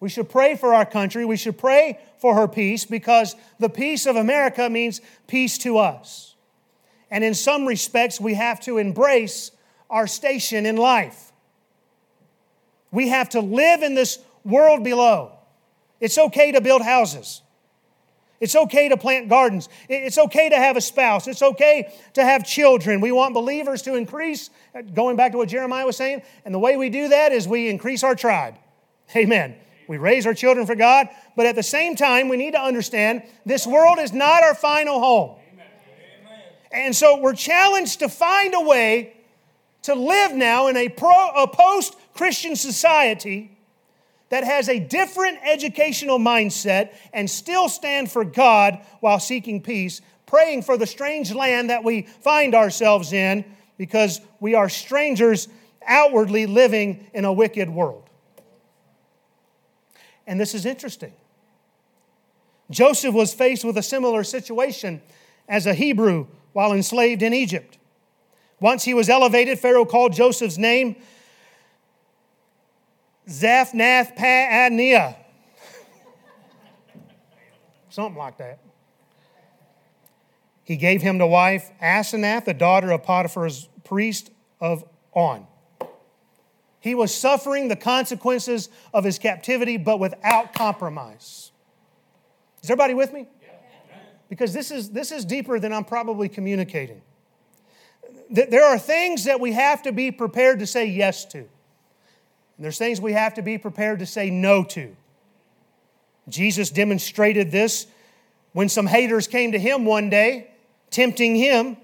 We 0.00 0.08
should 0.08 0.30
pray 0.30 0.56
for 0.56 0.72
our 0.72 0.86
country. 0.86 1.26
We 1.26 1.36
should 1.36 1.58
pray 1.58 1.98
for 2.16 2.34
her 2.34 2.48
peace 2.48 2.86
because 2.86 3.36
the 3.58 3.68
peace 3.68 4.06
of 4.06 4.16
America 4.16 4.70
means 4.70 5.02
peace 5.26 5.58
to 5.58 5.76
us. 5.76 6.34
And 7.10 7.22
in 7.22 7.34
some 7.34 7.66
respects, 7.66 8.22
we 8.22 8.32
have 8.34 8.58
to 8.60 8.78
embrace 8.78 9.50
our 9.90 10.06
station 10.06 10.64
in 10.64 10.78
life. 10.78 11.30
We 12.90 13.08
have 13.08 13.28
to 13.30 13.40
live 13.40 13.82
in 13.82 13.94
this 13.94 14.18
world 14.44 14.82
below. 14.82 15.32
It's 16.00 16.16
okay 16.16 16.52
to 16.52 16.62
build 16.62 16.80
houses. 16.80 17.42
It's 18.40 18.56
okay 18.56 18.88
to 18.88 18.96
plant 18.96 19.28
gardens. 19.28 19.68
It's 19.88 20.18
okay 20.18 20.48
to 20.48 20.56
have 20.56 20.76
a 20.76 20.80
spouse. 20.80 21.26
It's 21.28 21.42
okay 21.42 21.92
to 22.14 22.24
have 22.24 22.44
children. 22.44 23.00
We 23.00 23.12
want 23.12 23.32
believers 23.32 23.82
to 23.82 23.94
increase, 23.94 24.50
uh, 24.74 24.82
going 24.82 25.16
back 25.16 25.32
to 25.32 25.38
what 25.38 25.48
Jeremiah 25.48 25.86
was 25.86 25.96
saying, 25.96 26.22
and 26.44 26.52
the 26.52 26.58
way 26.58 26.76
we 26.76 26.90
do 26.90 27.08
that 27.08 27.32
is 27.32 27.46
we 27.46 27.68
increase 27.68 28.02
our 28.02 28.14
tribe. 28.14 28.56
Amen. 29.16 29.56
We 29.86 29.98
raise 29.98 30.26
our 30.26 30.34
children 30.34 30.66
for 30.66 30.74
God, 30.74 31.08
but 31.36 31.46
at 31.46 31.54
the 31.54 31.62
same 31.62 31.94
time, 31.94 32.28
we 32.28 32.36
need 32.36 32.52
to 32.52 32.60
understand 32.60 33.22
this 33.44 33.66
world 33.66 33.98
is 33.98 34.12
not 34.12 34.42
our 34.42 34.54
final 34.54 34.98
home. 34.98 35.36
And 36.72 36.96
so 36.96 37.20
we're 37.20 37.34
challenged 37.34 38.00
to 38.00 38.08
find 38.08 38.52
a 38.54 38.60
way 38.60 39.14
to 39.82 39.94
live 39.94 40.32
now 40.32 40.66
in 40.66 40.76
a, 40.76 40.88
pro, 40.88 41.28
a 41.36 41.46
post 41.46 41.96
Christian 42.14 42.56
society 42.56 43.53
that 44.34 44.42
has 44.42 44.68
a 44.68 44.80
different 44.80 45.38
educational 45.44 46.18
mindset 46.18 46.92
and 47.12 47.30
still 47.30 47.68
stand 47.68 48.10
for 48.10 48.24
God 48.24 48.80
while 48.98 49.20
seeking 49.20 49.62
peace, 49.62 50.00
praying 50.26 50.62
for 50.62 50.76
the 50.76 50.88
strange 50.88 51.32
land 51.32 51.70
that 51.70 51.84
we 51.84 52.02
find 52.02 52.52
ourselves 52.52 53.12
in 53.12 53.44
because 53.78 54.20
we 54.40 54.56
are 54.56 54.68
strangers 54.68 55.46
outwardly 55.86 56.46
living 56.46 57.08
in 57.14 57.24
a 57.24 57.32
wicked 57.32 57.70
world. 57.70 58.10
And 60.26 60.40
this 60.40 60.52
is 60.52 60.66
interesting. 60.66 61.12
Joseph 62.72 63.14
was 63.14 63.32
faced 63.32 63.64
with 63.64 63.78
a 63.78 63.84
similar 63.84 64.24
situation 64.24 65.00
as 65.48 65.64
a 65.64 65.74
Hebrew 65.74 66.26
while 66.54 66.72
enslaved 66.72 67.22
in 67.22 67.32
Egypt. 67.32 67.78
Once 68.58 68.82
he 68.82 68.94
was 68.94 69.08
elevated, 69.08 69.60
Pharaoh 69.60 69.84
called 69.84 70.12
Joseph's 70.12 70.58
name 70.58 70.96
Zaphnath 73.28 74.16
Paaneah. 74.16 75.16
Something 77.88 78.18
like 78.18 78.38
that. 78.38 78.58
He 80.64 80.76
gave 80.76 81.02
him 81.02 81.18
to 81.18 81.26
wife 81.26 81.70
Asenath, 81.82 82.44
the 82.46 82.54
daughter 82.54 82.90
of 82.90 83.02
Potiphar's 83.02 83.68
priest 83.84 84.30
of 84.60 84.84
On. 85.12 85.46
He 86.80 86.94
was 86.94 87.14
suffering 87.14 87.68
the 87.68 87.76
consequences 87.76 88.68
of 88.92 89.04
his 89.04 89.18
captivity, 89.18 89.76
but 89.76 89.98
without 89.98 90.52
compromise. 90.52 91.52
Is 92.62 92.70
everybody 92.70 92.94
with 92.94 93.12
me? 93.12 93.28
Because 94.28 94.52
this 94.52 94.70
is, 94.70 94.90
this 94.90 95.12
is 95.12 95.24
deeper 95.24 95.60
than 95.60 95.72
I'm 95.72 95.84
probably 95.84 96.28
communicating. 96.28 97.00
There 98.30 98.64
are 98.64 98.78
things 98.78 99.24
that 99.24 99.38
we 99.38 99.52
have 99.52 99.82
to 99.82 99.92
be 99.92 100.10
prepared 100.10 100.58
to 100.58 100.66
say 100.66 100.86
yes 100.86 101.24
to. 101.26 101.48
And 102.56 102.64
there's 102.64 102.78
things 102.78 103.00
we 103.00 103.12
have 103.12 103.34
to 103.34 103.42
be 103.42 103.58
prepared 103.58 103.98
to 103.98 104.06
say 104.06 104.30
no 104.30 104.64
to. 104.64 104.94
Jesus 106.28 106.70
demonstrated 106.70 107.50
this 107.50 107.86
when 108.52 108.68
some 108.68 108.86
haters 108.86 109.26
came 109.26 109.52
to 109.52 109.58
him 109.58 109.84
one 109.84 110.10
day, 110.10 110.50
tempting 110.90 111.36
him. 111.36 111.76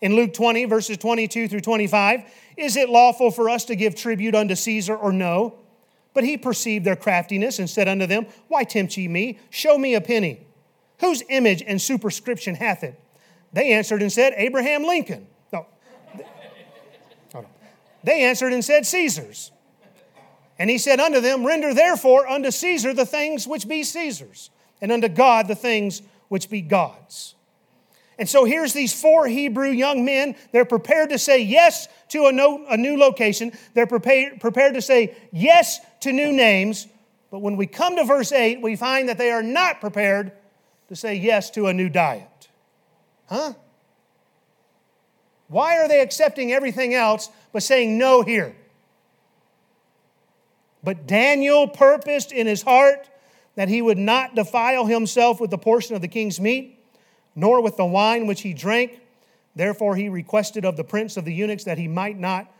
In 0.00 0.16
Luke 0.16 0.34
20, 0.34 0.64
verses 0.66 0.98
22 0.98 1.48
through 1.48 1.60
25, 1.60 2.24
is 2.56 2.76
it 2.76 2.90
lawful 2.90 3.30
for 3.30 3.48
us 3.48 3.64
to 3.66 3.76
give 3.76 3.94
tribute 3.94 4.34
unto 4.34 4.54
Caesar 4.54 4.96
or 4.96 5.12
no? 5.12 5.54
But 6.12 6.24
he 6.24 6.36
perceived 6.36 6.84
their 6.84 6.96
craftiness 6.96 7.58
and 7.58 7.68
said 7.68 7.88
unto 7.88 8.06
them, 8.06 8.26
Why 8.48 8.64
tempt 8.64 8.96
ye 8.96 9.08
me? 9.08 9.38
Show 9.50 9.78
me 9.78 9.94
a 9.94 10.00
penny. 10.00 10.40
Whose 11.00 11.22
image 11.28 11.62
and 11.66 11.80
superscription 11.80 12.54
hath 12.54 12.84
it? 12.84 12.98
They 13.52 13.72
answered 13.72 14.02
and 14.02 14.12
said, 14.12 14.34
Abraham 14.36 14.84
Lincoln. 14.84 15.26
No. 15.52 15.66
They 18.02 18.24
answered 18.24 18.52
and 18.52 18.64
said, 18.64 18.86
Caesar's. 18.86 19.50
And 20.58 20.70
he 20.70 20.78
said 20.78 21.00
unto 21.00 21.20
them, 21.20 21.44
Render 21.44 21.74
therefore 21.74 22.28
unto 22.28 22.50
Caesar 22.50 22.94
the 22.94 23.06
things 23.06 23.46
which 23.46 23.68
be 23.68 23.82
Caesar's, 23.82 24.50
and 24.80 24.92
unto 24.92 25.08
God 25.08 25.48
the 25.48 25.54
things 25.54 26.02
which 26.28 26.48
be 26.48 26.60
God's. 26.60 27.34
And 28.18 28.28
so 28.28 28.44
here's 28.44 28.72
these 28.72 28.98
four 28.98 29.26
Hebrew 29.26 29.70
young 29.70 30.04
men. 30.04 30.36
They're 30.52 30.64
prepared 30.64 31.10
to 31.10 31.18
say 31.18 31.42
yes 31.42 31.88
to 32.10 32.26
a, 32.26 32.32
no, 32.32 32.64
a 32.68 32.76
new 32.76 32.96
location. 32.96 33.52
They're 33.74 33.88
prepared, 33.88 34.40
prepared 34.40 34.74
to 34.74 34.82
say 34.82 35.16
yes 35.32 35.80
to 36.00 36.12
new 36.12 36.32
names. 36.32 36.86
But 37.30 37.40
when 37.40 37.56
we 37.56 37.66
come 37.66 37.96
to 37.96 38.04
verse 38.04 38.30
8, 38.30 38.62
we 38.62 38.76
find 38.76 39.08
that 39.08 39.18
they 39.18 39.32
are 39.32 39.42
not 39.42 39.80
prepared 39.80 40.32
to 40.88 40.94
say 40.94 41.16
yes 41.16 41.50
to 41.50 41.66
a 41.66 41.74
new 41.74 41.88
diet. 41.88 42.48
Huh? 43.26 43.54
Why 45.48 45.78
are 45.78 45.88
they 45.88 46.00
accepting 46.00 46.52
everything 46.52 46.94
else 46.94 47.30
but 47.52 47.62
saying 47.62 47.98
no 47.98 48.22
here? 48.22 48.54
But 50.84 51.06
Daniel 51.06 51.66
purposed 51.66 52.30
in 52.30 52.46
his 52.46 52.62
heart 52.62 53.08
that 53.54 53.68
he 53.68 53.80
would 53.80 53.98
not 53.98 54.34
defile 54.34 54.86
himself 54.86 55.40
with 55.40 55.50
the 55.50 55.58
portion 55.58 55.96
of 55.96 56.02
the 56.02 56.08
king's 56.08 56.40
meat, 56.40 56.78
nor 57.34 57.62
with 57.62 57.76
the 57.76 57.86
wine 57.86 58.26
which 58.26 58.42
he 58.42 58.52
drank. 58.52 59.00
Therefore, 59.56 59.96
he 59.96 60.08
requested 60.08 60.64
of 60.64 60.76
the 60.76 60.84
prince 60.84 61.16
of 61.16 61.24
the 61.24 61.32
eunuchs 61.32 61.64
that 61.64 61.78
he 61.78 61.88
might 61.88 62.18
not 62.18 62.52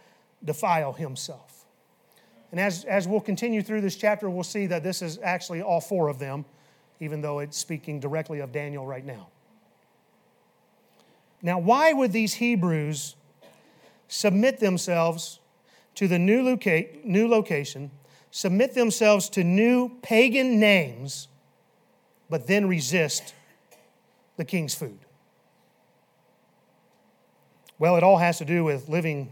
defile 0.44 0.92
himself. 0.92 1.64
And 2.50 2.60
as, 2.60 2.84
as 2.84 3.08
we'll 3.08 3.20
continue 3.20 3.62
through 3.62 3.80
this 3.80 3.96
chapter, 3.96 4.30
we'll 4.30 4.44
see 4.44 4.66
that 4.66 4.84
this 4.84 5.02
is 5.02 5.18
actually 5.22 5.60
all 5.60 5.80
four 5.80 6.08
of 6.08 6.18
them, 6.18 6.44
even 7.00 7.20
though 7.20 7.40
it's 7.40 7.58
speaking 7.58 7.98
directly 7.98 8.38
of 8.38 8.52
Daniel 8.52 8.86
right 8.86 9.04
now. 9.04 9.28
Now, 11.42 11.58
why 11.58 11.92
would 11.92 12.12
these 12.12 12.34
Hebrews 12.34 13.16
submit 14.06 14.60
themselves 14.60 15.40
to 15.96 16.06
the 16.06 16.18
new, 16.18 16.42
loca- 16.42 16.86
new 17.02 17.28
location 17.28 17.90
submit 18.34 18.74
themselves 18.74 19.28
to 19.28 19.44
new 19.44 19.88
pagan 20.02 20.58
names, 20.58 21.28
but 22.28 22.48
then 22.48 22.66
resist 22.66 23.32
the 24.36 24.44
king's 24.44 24.74
food? 24.74 24.98
Well, 27.78 27.94
it 27.94 28.02
all 28.02 28.18
has 28.18 28.38
to 28.38 28.44
do 28.44 28.64
with 28.64 28.88
living 28.88 29.30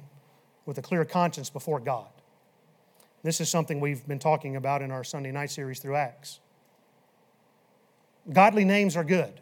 with 0.67 0.79
a 0.79 0.83
clear 0.83 1.05
conscience 1.05 1.51
before 1.51 1.81
God. 1.81 2.07
This 3.25 3.41
is 3.41 3.49
something 3.49 3.81
we've 3.81 4.07
been 4.07 4.21
talking 4.21 4.55
about 4.55 4.83
in 4.83 4.93
our 4.93 5.03
Sunday 5.03 5.33
night 5.33 5.51
series 5.51 5.81
through 5.81 5.97
Acts. 5.97 6.39
Godly 8.33 8.65
names 8.65 8.97
are 8.97 9.03
good. 9.03 9.41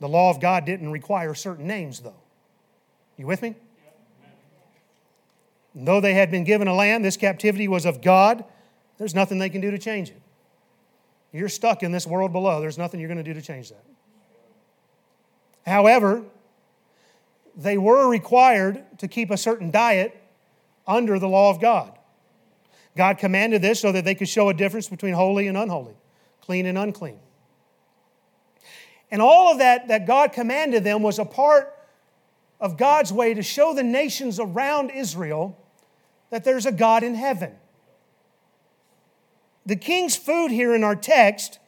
The 0.00 0.08
law 0.08 0.28
of 0.28 0.38
God 0.38 0.66
didn't 0.66 0.92
require 0.92 1.32
certain 1.32 1.66
names, 1.66 2.00
though. 2.00 2.20
You 3.16 3.26
with 3.26 3.40
me? 3.40 3.54
And 5.76 5.86
though 5.86 6.00
they 6.00 6.14
had 6.14 6.30
been 6.30 6.42
given 6.42 6.66
a 6.66 6.74
land, 6.74 7.04
this 7.04 7.18
captivity 7.18 7.68
was 7.68 7.84
of 7.84 8.00
God. 8.00 8.44
There's 8.96 9.14
nothing 9.14 9.38
they 9.38 9.50
can 9.50 9.60
do 9.60 9.70
to 9.70 9.78
change 9.78 10.08
it. 10.08 10.20
You're 11.32 11.50
stuck 11.50 11.82
in 11.82 11.92
this 11.92 12.06
world 12.06 12.32
below. 12.32 12.62
There's 12.62 12.78
nothing 12.78 12.98
you're 12.98 13.10
going 13.10 13.22
to 13.22 13.22
do 13.22 13.34
to 13.34 13.42
change 13.42 13.68
that. 13.68 13.84
However, 15.66 16.24
they 17.54 17.76
were 17.76 18.08
required 18.08 18.84
to 18.98 19.06
keep 19.06 19.30
a 19.30 19.36
certain 19.36 19.70
diet 19.70 20.16
under 20.86 21.18
the 21.18 21.28
law 21.28 21.50
of 21.50 21.60
God. 21.60 21.92
God 22.96 23.18
commanded 23.18 23.60
this 23.60 23.78
so 23.78 23.92
that 23.92 24.06
they 24.06 24.14
could 24.14 24.30
show 24.30 24.48
a 24.48 24.54
difference 24.54 24.88
between 24.88 25.12
holy 25.12 25.46
and 25.46 25.58
unholy, 25.58 25.94
clean 26.40 26.64
and 26.64 26.78
unclean. 26.78 27.18
And 29.10 29.20
all 29.20 29.52
of 29.52 29.58
that 29.58 29.88
that 29.88 30.06
God 30.06 30.32
commanded 30.32 30.84
them 30.84 31.02
was 31.02 31.18
a 31.18 31.26
part 31.26 31.74
of 32.60 32.78
God's 32.78 33.12
way 33.12 33.34
to 33.34 33.42
show 33.42 33.74
the 33.74 33.82
nations 33.82 34.40
around 34.40 34.90
Israel 34.90 35.58
that 36.30 36.44
there's 36.44 36.66
a 36.66 36.72
God 36.72 37.02
in 37.02 37.14
heaven. 37.14 37.52
the 39.64 39.76
king's 39.76 40.16
food 40.16 40.50
here 40.50 40.74
in 40.74 40.84
our 40.84 40.94
text, 40.94 41.58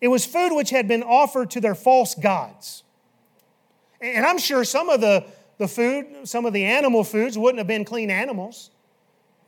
it 0.00 0.08
was 0.08 0.26
food 0.26 0.54
which 0.54 0.70
had 0.70 0.86
been 0.86 1.02
offered 1.02 1.50
to 1.52 1.60
their 1.60 1.74
false 1.74 2.14
gods. 2.14 2.84
And 4.00 4.24
I'm 4.24 4.38
sure 4.38 4.64
some 4.64 4.88
of 4.90 5.00
the, 5.00 5.24
the 5.56 5.66
food, 5.66 6.06
some 6.24 6.46
of 6.46 6.52
the 6.52 6.64
animal 6.64 7.04
foods 7.04 7.36
wouldn't 7.36 7.58
have 7.58 7.66
been 7.66 7.84
clean 7.84 8.10
animals. 8.10 8.70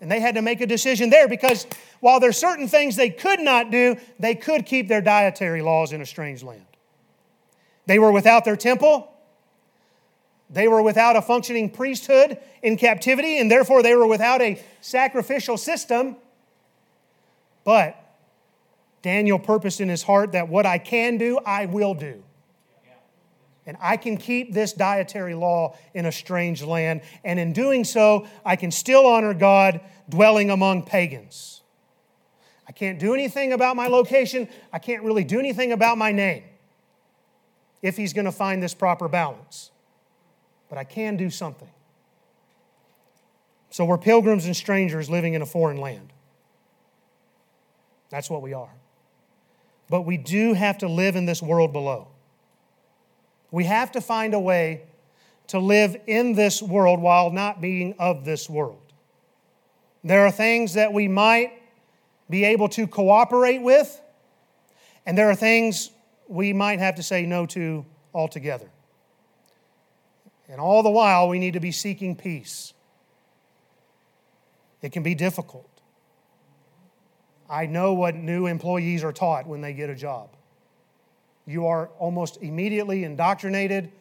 And 0.01 0.11
they 0.11 0.21
had 0.21 0.35
to 0.37 0.43
make 0.43 0.63
a 0.63 0.67
decision 0.67 1.11
there 1.11 1.29
because 1.29 1.67
while 2.01 2.21
there's 2.21 2.39
certain 2.39 2.69
things 2.69 2.97
they 2.97 3.11
could 3.11 3.39
not 3.39 3.71
do, 3.71 3.97
they 4.19 4.35
could 4.35 4.65
keep 4.65 4.89
their 4.89 5.03
dietary 5.03 5.61
laws 5.61 5.93
in 5.93 6.01
a 6.01 6.07
strange 6.07 6.43
land. 6.43 6.65
They 7.87 7.99
were 7.99 8.11
without 8.11 8.45
their 8.45 8.57
temple. 8.57 9.13
They 10.51 10.67
were 10.67 10.83
without 10.83 11.17
a 11.17 11.23
functioning 11.23 11.71
priesthood 11.71 12.39
in 12.63 12.77
captivity, 12.77 13.39
and 13.39 13.51
therefore 13.51 13.83
they 13.83 13.95
were 13.95 14.07
without 14.07 14.43
a 14.43 14.61
sacrificial 14.81 15.57
system. 15.57 16.17
But 17.65 17.97
Daniel 19.03 19.39
purposed 19.39 19.81
in 19.81 19.89
his 19.89 20.03
heart 20.03 20.33
that 20.33 20.49
what 20.49 20.67
I 20.67 20.79
can 20.79 21.19
do, 21.19 21.39
I 21.47 21.67
will 21.67 21.95
do. 21.95 22.23
And 23.67 23.77
I 23.81 23.97
can 23.97 24.17
keep 24.17 24.53
this 24.53 24.73
dietary 24.73 25.35
law 25.35 25.77
in 25.95 26.07
a 26.07 26.11
strange 26.11 26.63
land. 26.63 27.03
And 27.23 27.39
in 27.39 27.53
doing 27.53 27.85
so, 27.85 28.27
I 28.45 28.57
can 28.57 28.73
still 28.73 29.07
honor 29.07 29.33
God 29.33 29.81
dwelling 30.09 30.51
among 30.51 30.85
pagans. 30.85 31.61
I 32.67 32.73
can't 32.73 32.99
do 32.99 33.15
anything 33.15 33.53
about 33.53 33.77
my 33.77 33.87
location. 33.87 34.49
I 34.73 34.81
can't 34.81 35.05
really 35.05 35.25
do 35.25 35.39
anything 35.39 35.71
about 35.71 35.99
my 35.99 36.11
name 36.11 36.43
if 37.83 37.97
he's 37.97 38.13
going 38.13 38.25
to 38.25 38.33
find 38.33 38.63
this 38.63 38.75
proper 38.75 39.07
balance. 39.09 39.71
But 40.71 40.79
I 40.79 40.85
can 40.85 41.19
do 41.19 41.29
something. 41.29 41.69
So 43.69 43.85
we're 43.85 43.99
pilgrims 43.99 44.47
and 44.47 44.57
strangers 44.57 45.11
living 45.11 45.35
in 45.35 45.43
a 45.43 45.47
foreign 45.47 45.77
land. 45.77 46.13
That's 48.09 48.31
what 48.31 48.41
we 48.41 48.55
are. 48.55 48.73
But 49.89 50.03
we 50.03 50.17
do 50.17 50.55
have 50.55 50.79
to 50.79 50.89
live 50.89 51.17
in 51.17 51.27
this 51.27 51.43
world 51.43 51.73
below. 51.73 52.09
We 53.51 53.65
have 53.65 53.93
to 53.93 54.01
find 54.01 54.33
a 54.35 54.41
way 54.41 54.83
to 55.49 55.59
live 55.59 55.97
in 56.07 56.35
this 56.35 56.63
world 56.63 57.01
while 57.01 57.31
not 57.31 57.61
being 57.61 57.95
of 57.99 58.25
this 58.25 58.49
world. 58.49 58.79
There 60.05 60.25
are 60.25 60.31
things 60.31 60.75
that 60.75 60.93
we 60.93 61.09
might 61.09 61.53
be 62.29 62.45
able 62.45 62.69
to 62.71 62.87
cooperate 62.87 63.61
with, 63.61 64.01
and 65.05 65.19
there 65.19 65.29
are 65.29 65.35
things 65.35 65.91
we 66.29 66.53
might 66.53 66.79
have 66.79 66.95
to 66.95 67.03
say 67.03 67.27
no 67.27 67.47
to 67.47 67.85
altogether. 68.15 68.71
And 70.51 70.61
all 70.61 70.83
the 70.83 70.91
while, 70.91 71.29
we 71.29 71.39
need 71.39 71.55
to 71.55 71.61
be 71.61 71.71
seeking 71.71 72.17
peace. 72.17 72.75
It 74.83 74.91
can 74.91 75.03
be 75.03 75.15
difficult. 75.15 75.69
I 77.49 77.67
know 77.67 77.95
what 77.95 78.17
new 78.17 78.47
employees 78.47 79.05
are 79.05 79.13
taught 79.13 79.47
when 79.47 79.61
they 79.61 79.73
get 79.73 79.91
a 79.91 79.95
job. 79.95 80.31
You 81.47 81.67
are 81.67 81.89
almost 81.99 82.39
immediately 82.43 83.05
indoctrinated 83.05 83.93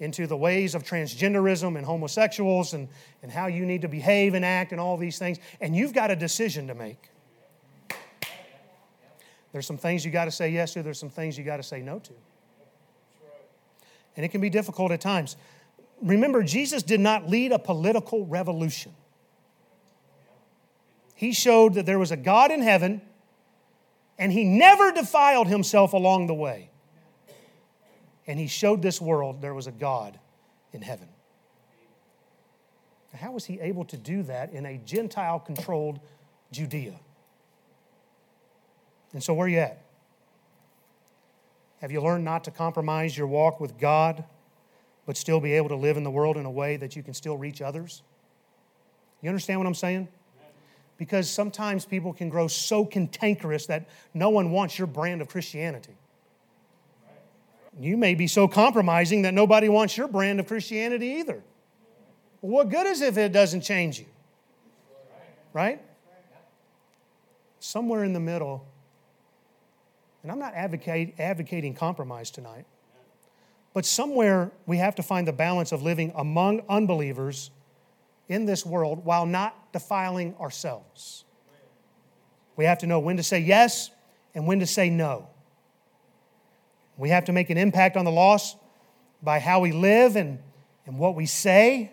into 0.00 0.26
the 0.26 0.36
ways 0.36 0.74
of 0.74 0.82
transgenderism 0.82 1.76
and 1.76 1.84
homosexuals 1.84 2.72
and, 2.72 2.88
and 3.22 3.30
how 3.30 3.46
you 3.46 3.66
need 3.66 3.82
to 3.82 3.88
behave 3.88 4.32
and 4.32 4.44
act 4.44 4.72
and 4.72 4.80
all 4.80 4.96
these 4.96 5.18
things. 5.18 5.38
And 5.60 5.76
you've 5.76 5.92
got 5.92 6.10
a 6.10 6.16
decision 6.16 6.66
to 6.68 6.74
make. 6.74 7.10
There's 9.52 9.66
some 9.66 9.76
things 9.76 10.04
you 10.04 10.10
got 10.10 10.26
to 10.26 10.30
say 10.30 10.50
yes 10.50 10.72
to, 10.74 10.82
there's 10.82 10.98
some 10.98 11.10
things 11.10 11.36
you 11.36 11.44
got 11.44 11.58
to 11.58 11.62
say 11.62 11.82
no 11.82 11.98
to. 11.98 12.12
And 14.16 14.24
it 14.24 14.30
can 14.30 14.40
be 14.40 14.50
difficult 14.50 14.92
at 14.92 15.00
times. 15.00 15.36
Remember, 16.02 16.42
Jesus 16.42 16.82
did 16.82 17.00
not 17.00 17.28
lead 17.28 17.52
a 17.52 17.58
political 17.58 18.26
revolution. 18.26 18.92
He 21.14 21.32
showed 21.32 21.74
that 21.74 21.84
there 21.84 21.98
was 21.98 22.10
a 22.10 22.16
God 22.16 22.50
in 22.50 22.62
heaven, 22.62 23.02
and 24.18 24.32
he 24.32 24.44
never 24.44 24.90
defiled 24.92 25.48
himself 25.48 25.92
along 25.92 26.26
the 26.26 26.34
way 26.34 26.70
and 28.30 28.38
he 28.38 28.46
showed 28.46 28.80
this 28.80 29.00
world 29.00 29.42
there 29.42 29.54
was 29.54 29.66
a 29.66 29.72
God 29.72 30.16
in 30.72 30.82
heaven. 30.82 31.08
How 33.12 33.32
was 33.32 33.44
he 33.44 33.58
able 33.58 33.84
to 33.86 33.96
do 33.96 34.22
that 34.22 34.52
in 34.52 34.64
a 34.64 34.78
Gentile 34.78 35.40
controlled 35.40 35.98
Judea? 36.52 36.94
And 39.12 39.20
so, 39.20 39.34
where 39.34 39.46
are 39.46 39.50
you 39.50 39.58
at? 39.58 39.82
Have 41.80 41.90
you 41.90 42.00
learned 42.00 42.24
not 42.24 42.44
to 42.44 42.52
compromise 42.52 43.18
your 43.18 43.26
walk 43.26 43.58
with 43.58 43.76
God, 43.78 44.22
but 45.10 45.16
still 45.16 45.40
be 45.40 45.54
able 45.54 45.68
to 45.68 45.74
live 45.74 45.96
in 45.96 46.04
the 46.04 46.10
world 46.10 46.36
in 46.36 46.46
a 46.46 46.50
way 46.52 46.76
that 46.76 46.94
you 46.94 47.02
can 47.02 47.14
still 47.14 47.36
reach 47.36 47.60
others? 47.60 48.04
You 49.22 49.28
understand 49.28 49.58
what 49.58 49.66
I'm 49.66 49.74
saying? 49.74 50.06
Because 50.98 51.28
sometimes 51.28 51.84
people 51.84 52.12
can 52.12 52.28
grow 52.28 52.46
so 52.46 52.84
cantankerous 52.84 53.66
that 53.66 53.88
no 54.14 54.30
one 54.30 54.52
wants 54.52 54.78
your 54.78 54.86
brand 54.86 55.20
of 55.20 55.26
Christianity. 55.26 55.96
You 57.80 57.96
may 57.96 58.14
be 58.14 58.28
so 58.28 58.46
compromising 58.46 59.22
that 59.22 59.34
nobody 59.34 59.68
wants 59.68 59.96
your 59.96 60.06
brand 60.06 60.38
of 60.38 60.46
Christianity 60.46 61.06
either. 61.18 61.42
What 62.40 62.68
good 62.68 62.86
is 62.86 63.00
it 63.00 63.08
if 63.08 63.18
it 63.18 63.32
doesn't 63.32 63.62
change 63.62 63.98
you? 63.98 64.06
Right? 65.52 65.82
Somewhere 67.58 68.04
in 68.04 68.12
the 68.12 68.20
middle, 68.20 68.64
and 70.22 70.30
I'm 70.30 70.38
not 70.38 70.54
advocate, 70.54 71.16
advocating 71.18 71.74
compromise 71.74 72.30
tonight, 72.30 72.64
but 73.72 73.86
somewhere 73.86 74.50
we 74.66 74.78
have 74.78 74.94
to 74.96 75.02
find 75.02 75.26
the 75.26 75.32
balance 75.32 75.72
of 75.72 75.82
living 75.82 76.12
among 76.16 76.62
unbelievers 76.68 77.50
in 78.28 78.44
this 78.44 78.64
world 78.66 79.04
while 79.04 79.26
not 79.26 79.72
defiling 79.72 80.34
ourselves. 80.36 81.24
We 82.56 82.64
have 82.64 82.78
to 82.78 82.86
know 82.86 82.98
when 82.98 83.16
to 83.16 83.22
say 83.22 83.40
yes 83.40 83.90
and 84.34 84.46
when 84.46 84.60
to 84.60 84.66
say 84.66 84.90
no. 84.90 85.28
We 86.96 87.08
have 87.10 87.24
to 87.26 87.32
make 87.32 87.50
an 87.50 87.56
impact 87.56 87.96
on 87.96 88.04
the 88.04 88.10
lost 88.10 88.56
by 89.22 89.38
how 89.38 89.60
we 89.60 89.72
live 89.72 90.16
and, 90.16 90.38
and 90.86 90.98
what 90.98 91.14
we 91.14 91.26
say. 91.26 91.90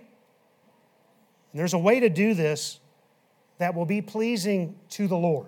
And 1.52 1.60
there's 1.60 1.74
a 1.74 1.80
way 1.80 2.00
to 2.00 2.10
do 2.10 2.34
this 2.34 2.80
that 3.58 3.74
will 3.74 3.86
be 3.86 4.02
pleasing 4.02 4.76
to 4.90 5.08
the 5.08 5.18
Lord. 5.18 5.48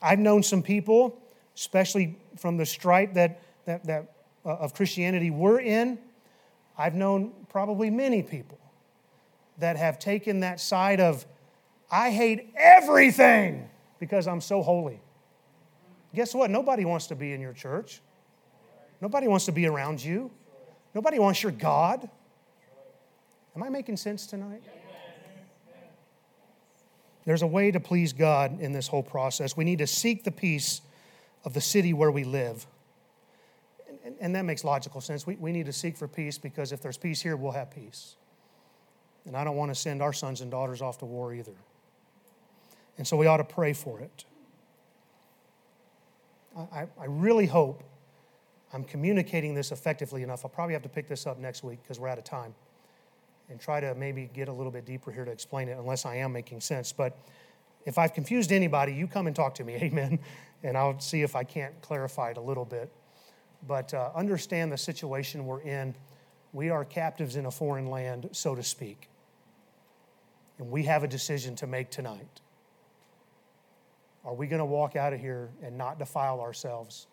I've 0.00 0.18
known 0.18 0.42
some 0.42 0.62
people, 0.62 1.20
especially 1.56 2.16
from 2.36 2.56
the 2.56 2.66
stripe 2.66 3.14
that, 3.14 3.42
that, 3.64 3.84
that 3.86 4.15
Uh, 4.46 4.50
of 4.50 4.74
Christianity 4.74 5.28
we're 5.28 5.58
in, 5.58 5.98
I've 6.78 6.94
known 6.94 7.32
probably 7.48 7.90
many 7.90 8.22
people 8.22 8.60
that 9.58 9.76
have 9.76 9.98
taken 9.98 10.38
that 10.40 10.60
side 10.60 11.00
of, 11.00 11.26
I 11.90 12.12
hate 12.12 12.52
everything 12.56 13.68
because 13.98 14.28
I'm 14.28 14.40
so 14.40 14.62
holy. 14.62 15.00
Guess 16.14 16.32
what? 16.32 16.48
Nobody 16.48 16.84
wants 16.84 17.08
to 17.08 17.16
be 17.16 17.32
in 17.32 17.40
your 17.40 17.54
church. 17.54 18.00
Nobody 19.00 19.26
wants 19.26 19.46
to 19.46 19.52
be 19.52 19.66
around 19.66 20.04
you. 20.04 20.30
Nobody 20.94 21.18
wants 21.18 21.42
your 21.42 21.50
God. 21.50 22.08
Am 23.56 23.64
I 23.64 23.68
making 23.68 23.96
sense 23.96 24.28
tonight? 24.28 24.62
There's 27.24 27.42
a 27.42 27.48
way 27.48 27.72
to 27.72 27.80
please 27.80 28.12
God 28.12 28.60
in 28.60 28.70
this 28.70 28.86
whole 28.86 29.02
process. 29.02 29.56
We 29.56 29.64
need 29.64 29.78
to 29.78 29.88
seek 29.88 30.22
the 30.22 30.30
peace 30.30 30.82
of 31.44 31.52
the 31.52 31.60
city 31.60 31.92
where 31.92 32.12
we 32.12 32.22
live. 32.22 32.64
And, 34.06 34.14
and, 34.20 34.34
that 34.36 34.44
makes 34.44 34.62
logical 34.62 35.00
sense. 35.00 35.26
We, 35.26 35.34
we 35.34 35.50
need 35.50 35.66
to 35.66 35.72
seek 35.72 35.96
for 35.96 36.06
peace 36.06 36.38
because 36.38 36.70
if 36.70 36.80
there's 36.80 36.96
peace 36.96 37.20
here, 37.20 37.36
we'll 37.36 37.50
have 37.50 37.72
peace. 37.72 38.14
And 39.24 39.36
I 39.36 39.42
don't 39.42 39.56
want 39.56 39.72
to 39.72 39.74
send 39.74 40.00
our 40.00 40.12
sons 40.12 40.42
and 40.42 40.50
daughters 40.50 40.80
off 40.80 40.98
to 40.98 41.04
war 41.04 41.34
either. 41.34 41.56
And 42.98 43.06
so 43.06 43.16
we 43.16 43.26
ought 43.26 43.38
to 43.38 43.44
pray 43.44 43.72
for 43.72 43.98
it. 43.98 44.24
I, 46.72 46.86
I 46.98 47.04
really 47.06 47.46
hope 47.46 47.82
I'm 48.72 48.84
communicating 48.84 49.54
this 49.54 49.72
effectively 49.72 50.22
enough. 50.22 50.44
I'll 50.44 50.50
probably 50.50 50.74
have 50.74 50.82
to 50.84 50.88
pick 50.88 51.08
this 51.08 51.26
up 51.26 51.38
next 51.38 51.64
week 51.64 51.82
because 51.82 51.98
we're 51.98 52.08
out 52.08 52.18
of 52.18 52.24
time 52.24 52.54
and 53.50 53.60
try 53.60 53.80
to 53.80 53.94
maybe 53.96 54.30
get 54.32 54.48
a 54.48 54.52
little 54.52 54.72
bit 54.72 54.86
deeper 54.86 55.10
here 55.10 55.24
to 55.24 55.30
explain 55.32 55.68
it, 55.68 55.76
unless 55.78 56.06
I 56.06 56.16
am 56.16 56.32
making 56.32 56.60
sense. 56.60 56.92
But 56.92 57.18
if 57.84 57.98
I've 57.98 58.14
confused 58.14 58.52
anybody, 58.52 58.92
you 58.92 59.06
come 59.06 59.26
and 59.26 59.34
talk 59.34 59.54
to 59.56 59.64
me, 59.64 59.74
amen, 59.82 60.20
and 60.62 60.78
I'll 60.78 60.98
see 61.00 61.22
if 61.22 61.36
I 61.36 61.44
can't 61.44 61.80
clarify 61.82 62.30
it 62.30 62.36
a 62.36 62.40
little 62.40 62.64
bit. 62.64 62.90
But 63.66 63.94
uh, 63.94 64.10
understand 64.14 64.72
the 64.72 64.78
situation 64.78 65.46
we're 65.46 65.60
in. 65.60 65.94
We 66.52 66.70
are 66.70 66.84
captives 66.84 67.36
in 67.36 67.46
a 67.46 67.50
foreign 67.50 67.90
land, 67.90 68.28
so 68.32 68.54
to 68.54 68.62
speak. 68.62 69.08
And 70.58 70.70
we 70.70 70.84
have 70.84 71.02
a 71.02 71.08
decision 71.08 71.54
to 71.56 71.66
make 71.66 71.90
tonight. 71.90 72.40
Are 74.24 74.34
we 74.34 74.46
going 74.46 74.58
to 74.58 74.64
walk 74.64 74.96
out 74.96 75.12
of 75.12 75.20
here 75.20 75.50
and 75.62 75.78
not 75.78 75.98
defile 75.98 76.40
ourselves 76.40 77.06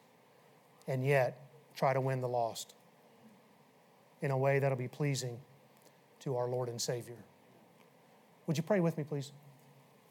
and 0.88 1.06
yet 1.06 1.39
try 1.76 1.94
to 1.94 2.02
win 2.02 2.22
the 2.22 2.28
lost 2.28 2.74
in 4.22 4.32
a 4.32 4.38
way 4.38 4.60
that'll 4.60 4.78
be 4.78 4.88
pleasing 4.88 5.38
to 6.22 6.38
our 6.38 6.48
Lord 6.48 6.70
and 6.70 6.82
Savior? 6.82 7.18
Would 8.48 8.58
you 8.58 8.64
pray 8.64 8.80
with 8.80 8.98
me, 8.98 9.04
please? 9.04 9.32